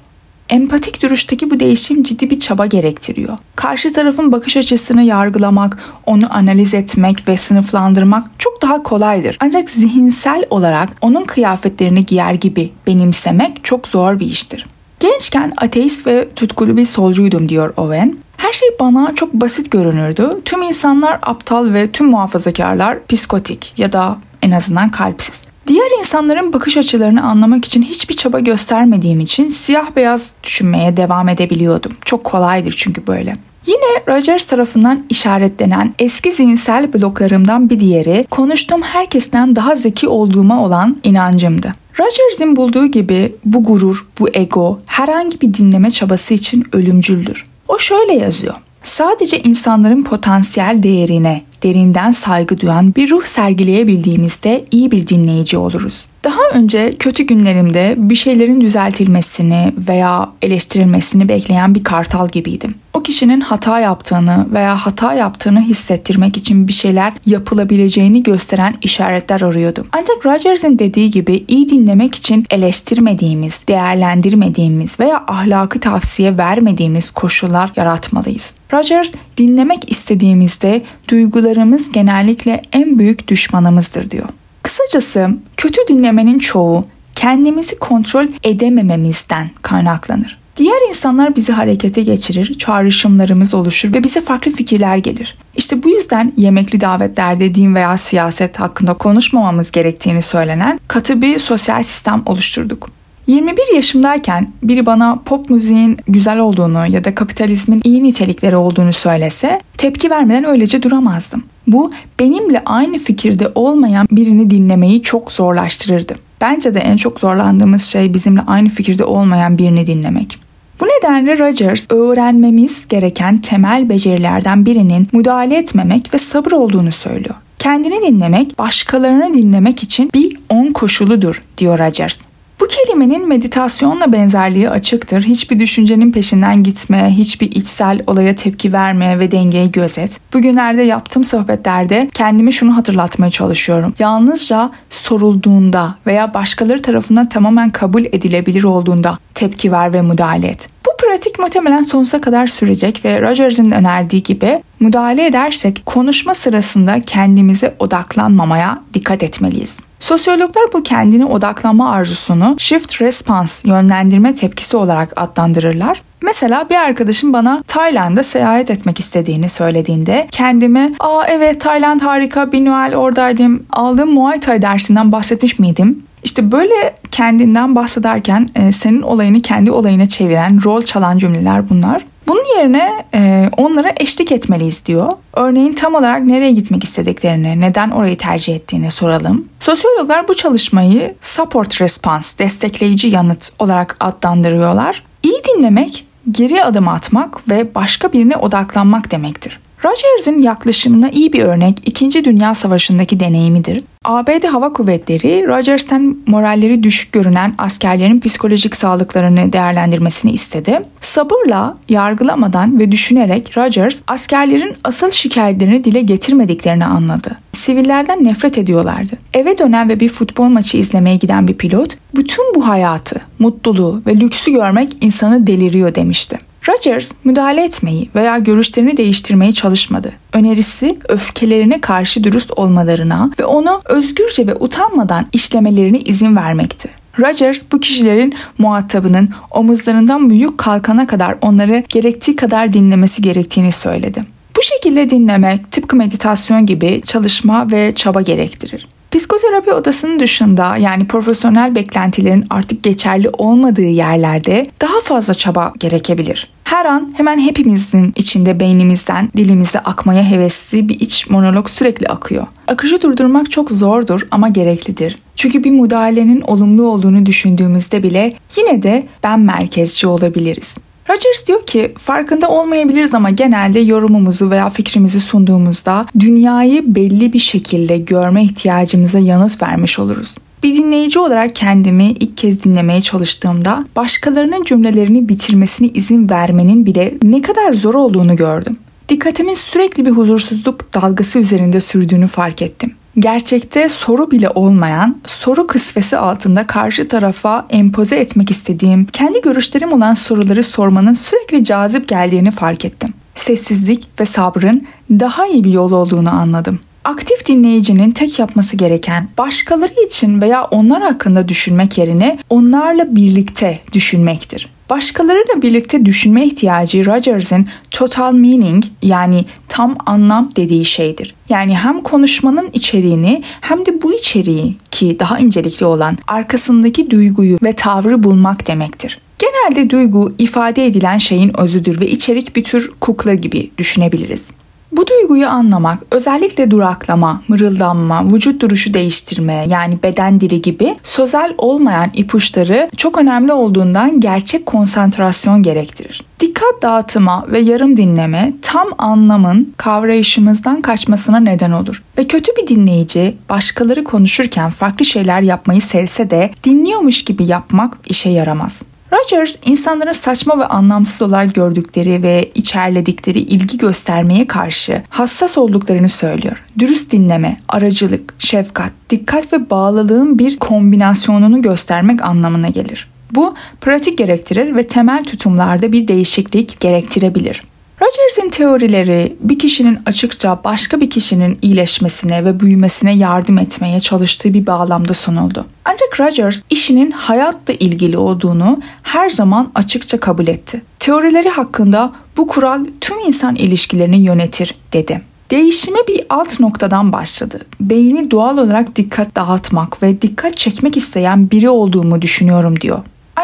Empatik 0.50 1.02
duruştaki 1.02 1.52
bu 1.52 1.60
değişim 1.60 2.04
ciddi 2.04 2.30
bir 2.30 2.40
çaba 2.40 2.66
gerektiriyor. 2.66 3.38
Karşı 3.56 3.94
tarafın 3.94 4.32
bakış 4.32 4.58
açısını 4.58 5.04
yargılamak, 5.04 5.78
onu 6.06 6.36
analiz 6.36 6.74
etmek 6.74 7.28
ve 7.28 7.38
sınıflandırmak 7.38 8.28
çok 8.38 8.62
daha 8.62 8.84
kolaydır. 8.84 9.38
Ancak 9.40 9.70
zihinsel 9.70 10.46
olarak 10.50 10.90
onun 11.02 11.24
kıyafetlerini 11.24 12.06
giyer 12.06 12.34
gibi 12.34 12.72
benimsemek 12.88 13.64
çok 13.64 13.88
zor 13.88 14.20
bir 14.20 14.26
iştir. 14.26 14.66
Gençken 15.00 15.54
ateist 15.58 16.08
ve 16.08 16.30
tutkulu 16.36 16.78
bir 16.78 16.86
solcuydum 16.86 17.50
diyor 17.50 17.74
Owen. 17.78 18.18
Her 18.38 18.54
şey 18.54 18.70
bana 18.80 19.16
çok 19.16 19.34
basit 19.34 19.72
görünürdü. 19.72 20.30
Tüm 20.46 20.62
insanlar 20.62 21.20
aptal 21.22 21.74
ve 21.74 21.92
tüm 21.92 22.10
muhafazakarlar 22.10 22.98
psikotik 23.08 23.74
ya 23.78 23.94
da 23.94 24.18
en 24.42 24.52
azından 24.52 24.92
kalpsiz. 24.92 25.42
Diğer 25.70 26.00
insanların 26.00 26.54
bakış 26.54 26.78
açılarını 26.78 27.24
anlamak 27.24 27.66
için 27.66 27.82
hiçbir 27.82 28.16
çaba 28.16 28.40
göstermediğim 28.40 29.20
için 29.20 29.48
siyah 29.48 29.96
beyaz 29.96 30.34
düşünmeye 30.44 30.98
devam 30.98 31.30
edebiliyordum. 31.30 31.92
Çok 32.06 32.24
kolaydır 32.24 32.76
çünkü 32.78 33.08
böyle. 33.08 33.36
Yine 33.68 34.16
Rogers 34.16 34.46
tarafından 34.46 35.06
işaretlenen 35.10 35.94
eski 36.00 36.34
zihinsel 36.34 36.94
bloklarımdan 36.94 37.70
bir 37.70 37.80
diğeri 37.80 38.26
konuştuğum 38.32 38.82
herkesten 38.82 39.56
daha 39.56 39.76
zeki 39.76 40.08
olduğuma 40.08 40.64
olan 40.64 40.98
inancımdı. 41.04 41.72
Rogers'in 42.00 42.56
bulduğu 42.56 42.86
gibi 42.86 43.36
bu 43.46 43.64
gurur, 43.64 44.08
bu 44.20 44.30
ego 44.34 44.80
herhangi 44.86 45.42
bir 45.42 45.54
dinleme 45.54 45.92
çabası 45.92 46.34
için 46.34 46.66
ölümcüldür. 46.74 47.44
O 47.68 47.80
şöyle 47.80 48.14
yazıyor. 48.14 48.54
Sadece 48.82 49.40
insanların 49.40 50.04
potansiyel 50.04 50.84
değerine 50.84 51.42
derinden 51.64 52.12
saygı 52.12 52.60
duyan 52.60 52.96
bir 52.96 53.10
ruh 53.10 53.26
sergileyebildiğimizde 53.26 54.66
iyi 54.72 54.92
bir 54.92 55.08
dinleyici 55.08 55.58
oluruz. 55.58 56.06
Daha 56.24 56.42
önce 56.54 56.96
kötü 57.00 57.24
günlerimde 57.24 57.96
bir 57.98 58.16
şeylerin 58.16 58.62
düzeltilmesini 58.62 59.74
veya 59.90 60.30
eleştirilmesini 60.42 61.30
bekleyen 61.30 61.76
bir 61.76 61.84
kartal 61.84 62.30
gibiydim. 62.30 62.76
O 62.94 63.04
kişinin 63.04 63.42
hata 63.42 63.80
yaptığını 63.80 64.48
veya 64.54 64.86
hata 64.86 65.14
yaptığını 65.14 65.62
hissettirmek 65.62 66.38
için 66.38 66.68
bir 66.68 66.74
şeyler 66.74 67.14
yapılabileceğini 67.26 68.24
gösteren 68.24 68.76
işaretler 68.82 69.42
arıyordum. 69.42 69.88
Ancak 69.92 70.26
Rogers'in 70.26 70.80
dediği 70.80 71.12
gibi 71.12 71.44
iyi 71.48 71.70
dinlemek 71.70 72.16
için 72.16 72.46
eleştirmediğimiz, 72.52 73.68
değerlendirmediğimiz 73.68 75.00
veya 75.00 75.24
ahlakı 75.28 75.80
tavsiye 75.80 76.38
vermediğimiz 76.38 77.12
koşullar 77.12 77.72
yaratmalıyız. 77.76 78.56
Rogers 78.74 79.12
dinlemek 79.38 79.92
istediğimizde 79.92 80.82
duygularımız 81.08 81.92
genellikle 81.92 82.62
en 82.74 83.00
büyük 83.00 83.28
düşmanımızdır 83.28 84.12
diyor. 84.12 84.30
Kısacası 84.64 85.30
kötü 85.58 85.82
dinlemenin 85.88 86.40
çoğu 86.40 86.86
kendimizi 87.16 87.80
kontrol 87.80 88.28
edemememizden 88.44 89.50
kaynaklanır. 89.62 90.40
Diğer 90.58 90.90
insanlar 90.90 91.36
bizi 91.36 91.52
harekete 91.52 92.02
geçirir, 92.04 92.58
çağrışımlarımız 92.58 93.54
oluşur 93.54 93.94
ve 93.94 94.04
bize 94.04 94.22
farklı 94.22 94.52
fikirler 94.52 94.98
gelir. 94.98 95.38
İşte 95.56 95.84
bu 95.84 95.90
yüzden 95.90 96.34
yemekli 96.38 96.82
davetlerde 96.82 97.56
din 97.56 97.76
veya 97.76 97.98
siyaset 97.98 98.60
hakkında 98.60 98.94
konuşmamamız 98.94 99.72
gerektiğini 99.72 100.22
söylenen 100.22 100.80
katı 100.88 101.22
bir 101.22 101.40
sosyal 101.40 101.84
sistem 101.84 102.24
oluşturduk. 102.26 102.90
21 103.28 103.76
yaşımdayken 103.76 104.52
biri 104.64 104.86
bana 104.86 105.20
pop 105.26 105.50
müziğin 105.50 105.98
güzel 106.08 106.40
olduğunu 106.40 106.88
ya 106.88 107.04
da 107.04 107.16
kapitalizmin 107.16 107.82
iyi 107.84 108.04
nitelikleri 108.04 108.56
olduğunu 108.56 108.94
söylese 108.94 109.62
tepki 109.78 110.10
vermeden 110.10 110.44
öylece 110.44 110.84
duramazdım. 110.84 111.44
Bu 111.72 111.92
benimle 112.20 112.62
aynı 112.66 112.98
fikirde 112.98 113.52
olmayan 113.56 114.08
birini 114.12 114.50
dinlemeyi 114.50 115.02
çok 115.02 115.32
zorlaştırırdı. 115.32 116.16
Bence 116.42 116.74
de 116.74 116.80
en 116.80 116.98
çok 116.98 117.20
zorlandığımız 117.20 117.84
şey 117.84 118.14
bizimle 118.14 118.42
aynı 118.48 118.70
fikirde 118.70 119.06
olmayan 119.06 119.58
birini 119.58 119.88
dinlemek. 119.88 120.40
Bu 120.80 120.86
nedenle 120.86 121.40
Rogers 121.40 121.86
öğrenmemiz 121.90 122.88
gereken 122.88 123.38
temel 123.38 123.90
becerilerden 123.90 124.66
birinin 124.66 125.08
müdahale 125.14 125.58
etmemek 125.58 126.14
ve 126.14 126.18
sabır 126.18 126.52
olduğunu 126.52 126.92
söylüyor. 126.92 127.36
Kendini 127.60 128.02
dinlemek, 128.02 128.60
başkalarını 128.60 129.34
dinlemek 129.34 129.84
için 129.84 130.10
bir 130.14 130.38
on 130.50 130.68
koşuludur 130.74 131.44
diyor 131.58 131.80
Rogers. 131.80 132.20
Bu 132.60 132.68
kelimenin 132.68 133.28
meditasyonla 133.28 134.12
benzerliği 134.12 134.70
açıktır. 134.70 135.22
Hiçbir 135.22 135.60
düşüncenin 135.60 136.12
peşinden 136.12 136.64
gitme, 136.64 137.10
hiçbir 137.10 137.52
içsel 137.52 138.02
olaya 138.08 138.36
tepki 138.36 138.74
verme 138.74 139.20
ve 139.20 139.32
dengeyi 139.32 139.72
gözet. 139.72 140.34
Bugünlerde 140.34 140.82
yaptığım 140.82 141.24
sohbetlerde 141.24 142.10
kendime 142.14 142.52
şunu 142.52 142.78
hatırlatmaya 142.78 143.32
çalışıyorum. 143.32 143.94
Yalnızca 144.00 144.72
sorulduğunda 144.90 145.96
veya 146.08 146.34
başkaları 146.34 146.82
tarafından 146.82 147.30
tamamen 147.30 147.70
kabul 147.70 148.06
edilebilir 148.06 148.64
olduğunda 148.64 149.18
tepki 149.36 149.72
ver 149.72 149.94
ve 149.94 150.02
müdahale 150.02 150.48
et. 150.48 150.70
Pratik 151.10 151.40
muhtemelen 151.40 151.82
sonsuza 151.82 152.22
kadar 152.22 152.48
sürecek 152.48 153.06
ve 153.06 153.22
Rogers'in 153.22 153.72
önerdiği 153.72 154.24
gibi 154.24 154.64
müdahale 154.80 155.26
edersek 155.26 155.82
konuşma 155.86 156.34
sırasında 156.34 157.02
kendimize 157.02 157.76
odaklanmamaya 157.80 158.82
dikkat 158.94 159.24
etmeliyiz. 159.24 159.80
Sosyologlar 160.00 160.64
bu 160.74 160.84
kendine 160.84 161.26
odaklanma 161.26 161.92
arzusunu 161.92 162.56
shift 162.60 163.02
response 163.02 163.70
yönlendirme 163.70 164.36
tepkisi 164.36 164.78
olarak 164.78 165.14
adlandırırlar. 165.16 166.02
Mesela 166.22 166.70
bir 166.70 166.76
arkadaşım 166.76 167.34
bana 167.34 167.64
Tayland'a 167.68 168.24
seyahat 168.24 168.70
etmek 168.70 169.00
istediğini 169.00 169.50
söylediğinde 169.50 170.28
kendime 170.32 170.92
''Aa 171.00 171.26
evet 171.28 171.62
Tayland 171.62 172.02
harika 172.02 172.52
bir 172.52 172.66
Noel 172.66 172.96
oradaydım 172.96 173.66
aldığım 173.70 174.14
Muay 174.14 174.40
Thai 174.40 174.62
dersinden 174.62 175.12
bahsetmiş 175.12 175.60
miydim?'' 175.60 176.09
İşte 176.24 176.52
böyle 176.52 176.96
kendinden 177.12 177.76
bahsederken 177.76 178.50
e, 178.56 178.72
senin 178.72 179.02
olayını 179.02 179.42
kendi 179.42 179.72
olayına 179.72 180.10
çeviren, 180.10 180.60
rol 180.66 180.84
çalan 180.84 181.18
cümleler 181.18 181.70
bunlar. 181.70 182.06
Bunun 182.28 182.58
yerine 182.58 183.06
e, 183.14 183.50
onlara 183.58 183.94
eşlik 183.98 184.32
etmeliyiz 184.32 184.86
diyor. 184.86 185.12
Örneğin 185.34 185.74
tam 185.74 185.96
olarak 185.96 186.22
nereye 186.22 186.52
gitmek 186.52 186.84
istediklerini, 186.84 187.62
neden 187.62 187.90
orayı 187.90 188.18
tercih 188.18 188.56
ettiğini 188.56 188.92
soralım. 188.92 189.46
Sosyologlar 189.60 190.28
bu 190.28 190.34
çalışmayı 190.34 191.16
support 191.22 191.82
response, 191.82 192.38
destekleyici 192.40 193.08
yanıt 193.08 193.52
olarak 193.60 193.98
adlandırıyorlar. 194.00 195.04
İyi 195.24 195.42
dinlemek, 195.44 196.06
geri 196.32 196.64
adım 196.64 196.88
atmak 196.88 197.50
ve 197.50 197.76
başka 197.76 198.14
birine 198.14 198.36
odaklanmak 198.36 199.12
demektir. 199.12 199.60
Rogers'in 199.86 200.42
yaklaşımına 200.42 201.10
iyi 201.10 201.34
bir 201.34 201.44
örnek 201.44 201.82
2. 201.86 202.26
Dünya 202.26 202.54
Savaşı'ndaki 202.54 203.20
deneyimidir. 203.20 203.84
ABD 204.06 204.48
Hava 204.48 204.74
Kuvvetleri, 204.74 205.48
Rogers'ten 205.48 206.18
moralleri 206.28 206.84
düşük 206.84 207.12
görünen 207.12 207.56
askerlerin 207.58 208.20
psikolojik 208.20 208.76
sağlıklarını 208.76 209.54
değerlendirmesini 209.54 210.32
istedi. 210.32 210.82
Sabırla, 211.02 211.78
yargılamadan 211.90 212.80
ve 212.80 212.92
düşünerek 212.92 213.58
Rogers, 213.58 214.00
askerlerin 214.08 214.76
asıl 214.84 215.12
şikayetlerini 215.12 215.84
dile 215.84 216.02
getirmediklerini 216.02 216.86
anladı. 216.86 217.38
Sivillerden 217.52 218.24
nefret 218.24 218.58
ediyorlardı. 218.58 219.14
Eve 219.34 219.58
dönen 219.58 219.90
ve 219.90 220.00
bir 220.00 220.10
futbol 220.10 220.46
maçı 220.46 220.78
izlemeye 220.78 221.16
giden 221.16 221.48
bir 221.48 221.58
pilot, 221.58 221.98
bütün 222.16 222.56
bu 222.56 222.68
hayatı, 222.68 223.22
mutluluğu 223.40 224.02
ve 224.08 224.20
lüksü 224.20 224.52
görmek 224.52 224.90
insanı 225.02 225.48
deliriyor 225.48 225.96
demişti. 225.96 226.49
Rogers 226.70 227.12
müdahale 227.24 227.64
etmeyi 227.64 228.10
veya 228.16 228.38
görüşlerini 228.38 228.98
değiştirmeyi 228.98 229.54
çalışmadı. 229.54 230.12
Önerisi 230.34 230.98
öfkelerine 231.10 231.82
karşı 231.82 232.24
dürüst 232.24 232.52
olmalarına 232.56 233.32
ve 233.40 233.46
onu 233.46 233.82
özgürce 233.86 234.48
ve 234.48 234.56
utanmadan 234.56 235.28
işlemelerine 235.34 236.00
izin 236.00 236.36
vermekti. 236.36 236.90
Rogers 237.20 237.62
bu 237.72 237.80
kişilerin 237.80 238.36
muhatabının 238.58 239.30
omuzlarından 239.52 240.30
büyük 240.30 240.58
kalkana 240.58 241.08
kadar 241.08 241.38
onları 241.42 241.84
gerektiği 241.90 242.36
kadar 242.36 242.74
dinlemesi 242.74 243.22
gerektiğini 243.22 243.72
söyledi. 243.72 244.24
Bu 244.58 244.62
şekilde 244.62 245.10
dinlemek 245.10 245.72
tıpkı 245.72 245.96
meditasyon 245.96 246.66
gibi 246.66 247.02
çalışma 247.06 247.72
ve 247.72 247.96
çaba 247.96 248.22
gerektirir. 248.22 248.88
Psikoterapi 249.12 249.74
odasının 249.74 250.20
dışında 250.20 250.78
yani 250.78 251.08
profesyonel 251.08 251.76
beklentilerin 251.76 252.46
artık 252.50 252.84
geçerli 252.84 253.30
olmadığı 253.30 253.82
yerlerde 253.82 254.68
daha 254.82 255.02
fazla 255.02 255.34
çaba 255.34 255.74
gerekebilir. 255.80 256.48
Her 256.64 256.86
an 256.86 257.14
hemen 257.18 257.40
hepimizin 257.40 258.14
içinde 258.16 258.60
beynimizden 258.60 259.30
dilimize 259.38 259.80
akmaya 259.80 260.30
hevesli 260.30 260.90
bir 260.90 261.00
iç 261.00 261.30
monolog 261.30 261.70
sürekli 261.70 262.08
akıyor. 262.08 262.48
Akışı 262.68 263.02
durdurmak 263.02 263.52
çok 263.52 263.72
zordur 263.72 264.28
ama 264.32 264.50
gereklidir. 264.50 265.16
Çünkü 265.36 265.64
bir 265.64 265.72
müdahalenin 265.72 266.42
olumlu 266.42 266.84
olduğunu 266.84 267.26
düşündüğümüzde 267.26 268.04
bile 268.04 268.34
yine 268.58 268.84
de 268.84 269.08
ben 269.24 269.40
merkezci 269.40 270.08
olabiliriz. 270.08 270.78
Rogers 271.10 271.48
diyor 271.48 271.66
ki 271.66 271.94
farkında 271.98 272.50
olmayabiliriz 272.50 273.14
ama 273.14 273.30
genelde 273.30 273.80
yorumumuzu 273.80 274.50
veya 274.50 274.70
fikrimizi 274.70 275.20
sunduğumuzda 275.20 276.06
dünyayı 276.20 276.96
belli 276.96 277.34
bir 277.34 277.40
şekilde 277.40 277.98
görme 277.98 278.44
ihtiyacımıza 278.44 279.20
yanıt 279.20 279.62
vermiş 279.62 280.00
oluruz. 280.00 280.36
Bir 280.64 280.76
dinleyici 280.76 281.20
olarak 281.20 281.56
kendimi 281.56 282.04
ilk 282.04 282.38
kez 282.38 282.64
dinlemeye 282.64 283.02
çalıştığımda 283.02 283.86
başkalarının 283.96 284.64
cümlelerini 284.64 285.30
bitirmesine 285.30 285.88
izin 285.88 286.30
vermenin 286.30 286.86
bile 286.86 287.14
ne 287.24 287.42
kadar 287.42 287.74
zor 287.74 287.94
olduğunu 287.94 288.36
gördüm. 288.36 288.78
Dikkatimin 289.10 289.54
sürekli 289.54 290.06
bir 290.06 290.12
huzursuzluk 290.12 290.94
dalgası 290.94 291.40
üzerinde 291.40 291.82
sürdüğünü 291.82 292.28
fark 292.28 292.62
ettim 292.62 292.94
gerçekte 293.20 293.90
soru 293.90 294.32
bile 294.32 294.50
olmayan, 294.50 295.18
soru 295.28 295.68
kısvesi 295.68 296.18
altında 296.18 296.68
karşı 296.68 297.08
tarafa 297.08 297.66
empoze 297.70 298.16
etmek 298.16 298.52
istediğim, 298.52 299.06
kendi 299.06 299.42
görüşlerim 299.42 299.94
olan 299.94 300.14
soruları 300.14 300.64
sormanın 300.64 301.14
sürekli 301.14 301.64
cazip 301.64 302.08
geldiğini 302.08 302.52
fark 302.52 302.86
ettim. 302.86 303.14
Sessizlik 303.36 304.08
ve 304.20 304.26
sabrın 304.26 304.88
daha 305.10 305.48
iyi 305.48 305.64
bir 305.64 305.72
yol 305.72 305.92
olduğunu 305.92 306.30
anladım. 306.30 306.80
Aktif 307.06 307.46
dinleyicinin 307.46 308.12
tek 308.12 308.40
yapması 308.40 308.78
gereken 308.78 309.30
başkaları 309.38 309.94
için 310.08 310.42
veya 310.42 310.64
onlar 310.64 311.02
hakkında 311.02 311.48
düşünmek 311.48 311.98
yerine 311.98 312.40
onlarla 312.50 313.16
birlikte 313.16 313.80
düşünmektir. 313.94 314.70
Başkalarıyla 314.90 315.62
birlikte 315.62 316.06
düşünme 316.06 316.46
ihtiyacı 316.46 317.06
Rogers'in 317.06 317.68
total 317.92 318.34
meaning 318.34 318.84
yani 319.02 319.46
tam 319.68 319.98
anlam 320.06 320.50
dediği 320.56 320.86
şeydir. 320.86 321.36
Yani 321.50 321.78
hem 321.78 322.02
konuşmanın 322.02 322.70
içeriğini 322.74 323.44
hem 323.62 323.86
de 323.86 324.02
bu 324.02 324.14
içeriği 324.14 324.76
ki 324.92 325.18
daha 325.20 325.40
incelikli 325.40 325.86
olan 325.86 326.18
arkasındaki 326.28 327.10
duyguyu 327.10 327.58
ve 327.64 327.74
tavrı 327.74 328.24
bulmak 328.24 328.68
demektir. 328.68 329.20
Genelde 329.40 329.90
duygu 329.90 330.34
ifade 330.38 330.86
edilen 330.86 331.18
şeyin 331.18 331.60
özüdür 331.60 332.00
ve 332.00 332.08
içerik 332.08 332.56
bir 332.56 332.64
tür 332.64 332.92
kukla 333.00 333.34
gibi 333.34 333.72
düşünebiliriz. 333.78 334.52
Bu 334.92 335.08
duyguyu 335.08 335.48
anlamak, 335.48 336.00
özellikle 336.12 336.72
duraklama, 336.72 337.42
mırıldanma, 337.48 338.34
vücut 338.34 338.62
duruşu 338.62 338.94
değiştirme 338.94 339.66
yani 339.68 340.04
beden 340.04 340.40
dili 340.40 340.62
gibi 340.62 340.96
sözel 341.04 341.54
olmayan 341.58 342.10
ipuçları 342.14 342.90
çok 342.98 343.18
önemli 343.18 343.54
olduğundan 343.54 344.20
gerçek 344.20 344.66
konsantrasyon 344.66 345.64
gerektirir. 345.64 346.24
Dikkat 346.40 346.82
dağıtıma 346.82 347.46
ve 347.52 347.60
yarım 347.60 347.98
dinleme 347.98 348.54
tam 348.62 348.88
anlamın 348.98 349.74
kavrayışımızdan 349.78 350.82
kaçmasına 350.82 351.40
neden 351.40 351.72
olur. 351.72 352.04
Ve 352.18 352.28
kötü 352.28 352.52
bir 352.58 352.68
dinleyici 352.68 353.38
başkaları 353.50 354.04
konuşurken 354.04 354.70
farklı 354.70 355.06
şeyler 355.06 355.42
yapmayı 355.42 355.82
sevse 355.82 356.30
de 356.30 356.52
dinliyormuş 356.64 357.24
gibi 357.24 357.46
yapmak 357.46 357.98
işe 358.08 358.30
yaramaz. 358.30 358.82
Rogers 359.14 359.56
insanların 359.66 360.12
saçma 360.12 360.60
ve 360.60 360.66
anlamsız 360.66 361.22
olarak 361.22 361.56
gördükleri 361.56 362.24
ve 362.24 362.52
içerledikleri 362.56 363.40
ilgi 363.40 363.78
göstermeye 363.78 364.48
karşı 364.48 365.04
hassas 365.10 365.58
olduklarını 365.58 366.10
söylüyor. 366.10 366.64
Dürüst 366.80 367.12
dinleme, 367.12 367.58
aracılık, 367.68 368.34
şefkat, 368.40 368.92
dikkat 369.10 369.54
ve 369.54 369.70
bağlılığın 369.70 370.40
bir 370.40 370.58
kombinasyonunu 370.58 371.62
göstermek 371.62 372.22
anlamına 372.22 372.70
gelir. 372.70 373.08
Bu 373.32 373.56
pratik 373.82 374.18
gerektirir 374.18 374.76
ve 374.76 374.88
temel 374.88 375.24
tutumlarda 375.24 375.92
bir 375.92 376.08
değişiklik 376.08 376.80
gerektirebilir. 376.80 377.64
Rogers'in 378.02 378.50
teorileri 378.50 379.36
bir 379.40 379.60
kişinin 379.60 380.00
açıkça 380.06 380.60
başka 380.64 381.02
bir 381.02 381.10
kişinin 381.10 381.60
iyileşmesine 381.62 382.46
ve 382.46 382.60
büyümesine 382.60 383.16
yardım 383.16 383.58
etmeye 383.58 384.00
çalıştığı 384.00 384.54
bir 384.54 384.68
bağlamda 384.68 385.14
sunuldu. 385.14 385.66
Ancak 385.86 386.20
Rogers 386.20 386.62
işinin 386.70 387.12
hayatla 387.12 387.74
ilgili 387.74 388.18
olduğunu 388.18 388.80
her 389.04 389.30
zaman 389.30 389.72
açıkça 389.76 390.20
kabul 390.20 390.48
etti. 390.48 390.82
Teorileri 391.00 391.50
hakkında 391.50 392.14
bu 392.38 392.48
kural 392.48 392.86
tüm 393.02 393.20
insan 393.20 393.56
ilişkilerini 393.56 394.18
yönetir 394.18 394.76
dedi. 394.94 395.22
Değişime 395.52 396.00
bir 396.08 396.26
alt 396.30 396.60
noktadan 396.60 397.14
başladı. 397.14 397.60
Beyni 397.80 398.32
doğal 398.32 398.58
olarak 398.58 398.96
dikkat 398.96 399.36
dağıtmak 399.36 400.04
ve 400.04 400.22
dikkat 400.22 400.58
çekmek 400.58 400.98
isteyen 400.98 401.52
biri 401.52 401.70
olduğumu 401.70 402.22
düşünüyorum 402.22 402.82
diyor. 402.82 403.00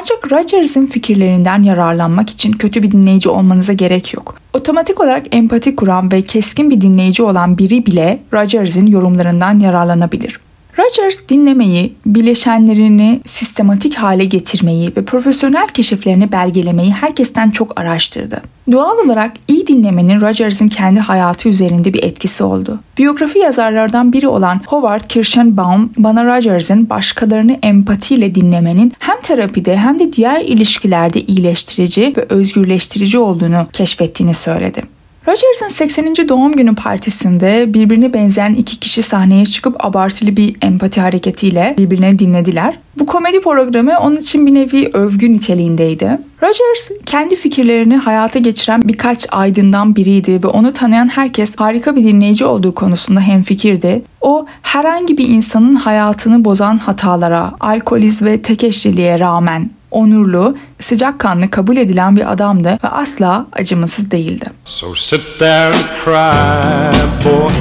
Ancak 0.05 0.31
Rogers'in 0.31 0.85
fikirlerinden 0.85 1.63
yararlanmak 1.63 2.29
için 2.29 2.51
kötü 2.51 2.83
bir 2.83 2.91
dinleyici 2.91 3.29
olmanıza 3.29 3.73
gerek 3.73 4.13
yok. 4.13 4.35
Otomatik 4.53 5.01
olarak 5.01 5.35
empati 5.35 5.75
kuran 5.75 6.11
ve 6.11 6.21
keskin 6.21 6.69
bir 6.69 6.81
dinleyici 6.81 7.23
olan 7.23 7.57
biri 7.57 7.85
bile 7.85 8.19
Rogers'in 8.33 8.85
yorumlarından 8.85 9.59
yararlanabilir. 9.59 10.39
Rogers 10.79 11.29
dinlemeyi, 11.29 11.93
bileşenlerini 12.05 13.21
sistematik 13.25 13.95
hale 13.95 14.25
getirmeyi 14.25 14.91
ve 14.97 15.05
profesyonel 15.05 15.67
keşiflerini 15.67 16.31
belgelemeyi 16.31 16.91
herkesten 16.91 17.49
çok 17.51 17.79
araştırdı. 17.79 18.41
Doğal 18.71 18.97
olarak 18.97 19.31
iyi 19.47 19.67
dinlemenin 19.67 20.21
Rogers'in 20.21 20.67
kendi 20.67 20.99
hayatı 20.99 21.49
üzerinde 21.49 21.93
bir 21.93 22.03
etkisi 22.03 22.43
oldu. 22.43 22.79
Biyografi 22.97 23.39
yazarlardan 23.39 24.13
biri 24.13 24.27
olan 24.27 24.61
Howard 24.67 25.07
Kirschenbaum 25.09 25.91
bana 25.97 26.25
Rogers'in 26.37 26.89
başkalarını 26.89 27.59
empatiyle 27.63 28.35
dinlemenin 28.35 28.93
hem 28.99 29.21
terapide 29.21 29.77
hem 29.77 29.99
de 29.99 30.11
diğer 30.11 30.41
ilişkilerde 30.41 31.21
iyileştirici 31.21 32.13
ve 32.17 32.25
özgürleştirici 32.29 33.19
olduğunu 33.19 33.67
keşfettiğini 33.73 34.33
söyledi. 34.33 34.94
Rogers'ın 35.27 35.67
80. 35.67 36.15
doğum 36.29 36.51
günü 36.51 36.75
partisinde 36.75 37.73
birbirine 37.73 38.13
benzeyen 38.13 38.53
iki 38.53 38.79
kişi 38.79 39.01
sahneye 39.01 39.45
çıkıp 39.45 39.85
abartılı 39.85 40.37
bir 40.37 40.55
empati 40.61 41.01
hareketiyle 41.01 41.75
birbirine 41.77 42.19
dinlediler. 42.19 42.79
Bu 42.99 43.05
komedi 43.05 43.41
programı 43.41 43.99
onun 44.01 44.15
için 44.15 44.47
bir 44.47 44.53
nevi 44.53 44.89
övgü 44.93 45.33
niteliğindeydi. 45.33 46.19
Rogers 46.43 46.91
kendi 47.05 47.35
fikirlerini 47.35 47.97
hayata 47.97 48.39
geçiren 48.39 48.81
birkaç 48.81 49.27
aydından 49.31 49.95
biriydi 49.95 50.43
ve 50.43 50.47
onu 50.47 50.73
tanıyan 50.73 51.07
herkes 51.07 51.55
harika 51.55 51.95
bir 51.95 52.03
dinleyici 52.03 52.45
olduğu 52.45 52.75
konusunda 52.75 53.21
hemfikirdi. 53.21 54.01
O 54.21 54.45
herhangi 54.61 55.17
bir 55.17 55.27
insanın 55.27 55.75
hayatını 55.75 56.45
bozan 56.45 56.77
hatalara, 56.77 57.51
alkoliz 57.59 58.21
ve 58.21 58.41
tek 58.41 58.63
eşliliğe 58.63 59.19
rağmen 59.19 59.69
onurlu, 59.95 60.55
sıcakkanlı 60.79 61.49
kabul 61.49 61.77
edilen 61.77 62.15
bir 62.15 62.31
adamdı 62.31 62.79
ve 62.83 62.87
asla 62.87 63.45
acımasız 63.53 64.11
değildi. 64.11 64.45
So 64.65 64.95
sit 64.95 65.21
there 65.39 65.67
and 65.67 65.85
cry, 66.03 66.91
boy, 67.25 67.51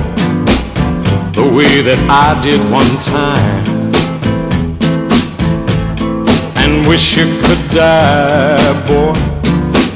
the 1.33 1.63
way 1.63 1.85
that 1.85 1.99
I 2.11 2.51
did 2.51 2.61
one 2.73 3.01
time. 3.05 3.65
And 6.57 6.85
wish 6.85 7.19
you 7.19 7.27
could 7.43 7.71
die, 7.73 8.75
boy, 8.89 9.13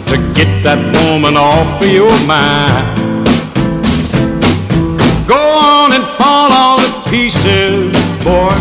to 0.07 0.17
get 0.35 0.65
that 0.65 0.79
woman 0.95 1.37
off 1.37 1.83
of 1.83 1.89
your 1.95 2.11
mind. 2.27 2.99
Go 5.29 5.35
on 5.35 5.93
and 5.93 6.05
fall 6.19 6.53
all 6.53 6.79
to 6.79 7.11
pieces, 7.11 7.93
boy, 8.25 8.55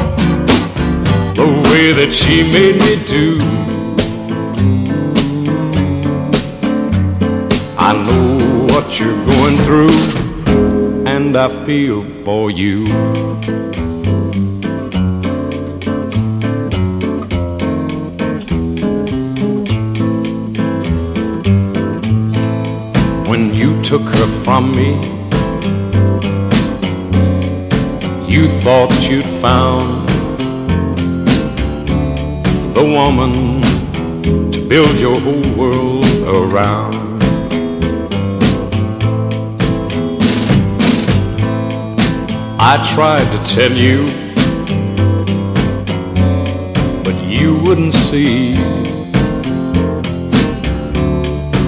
the 1.36 1.48
way 1.70 1.94
that 1.94 2.12
she 2.12 2.44
made 2.44 2.76
me 2.76 2.96
do. 3.08 3.67
I 7.90 7.94
know 7.94 8.66
what 8.74 9.00
you're 9.00 9.16
going 9.26 9.56
through, 9.64 11.08
and 11.08 11.38
I 11.38 11.48
feel 11.66 12.04
for 12.26 12.52
you. 12.52 12.84
When 23.30 23.56
you 23.56 23.82
took 23.84 24.02
her 24.02 24.28
from 24.44 24.74
me, 24.74 24.96
you 28.28 28.50
thought 28.64 28.92
you'd 29.10 29.24
found 29.40 30.10
the 32.76 32.84
woman 32.84 33.32
to 34.52 34.60
build 34.68 34.94
your 35.00 35.18
whole 35.22 35.56
world 35.56 36.04
around. 36.36 36.97
I 42.70 42.84
tried 42.84 43.28
to 43.34 43.56
tell 43.56 43.72
you, 43.72 44.06
but 47.06 47.16
you 47.40 47.62
wouldn't 47.64 47.94
see. 47.94 48.56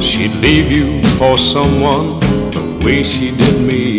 She'd 0.01 0.35
leave 0.43 0.77
you 0.77 1.01
for 1.17 1.37
someone 1.37 2.19
the 2.51 2.79
way 2.83 3.03
she 3.03 3.31
did 3.31 3.61
me. 3.61 3.97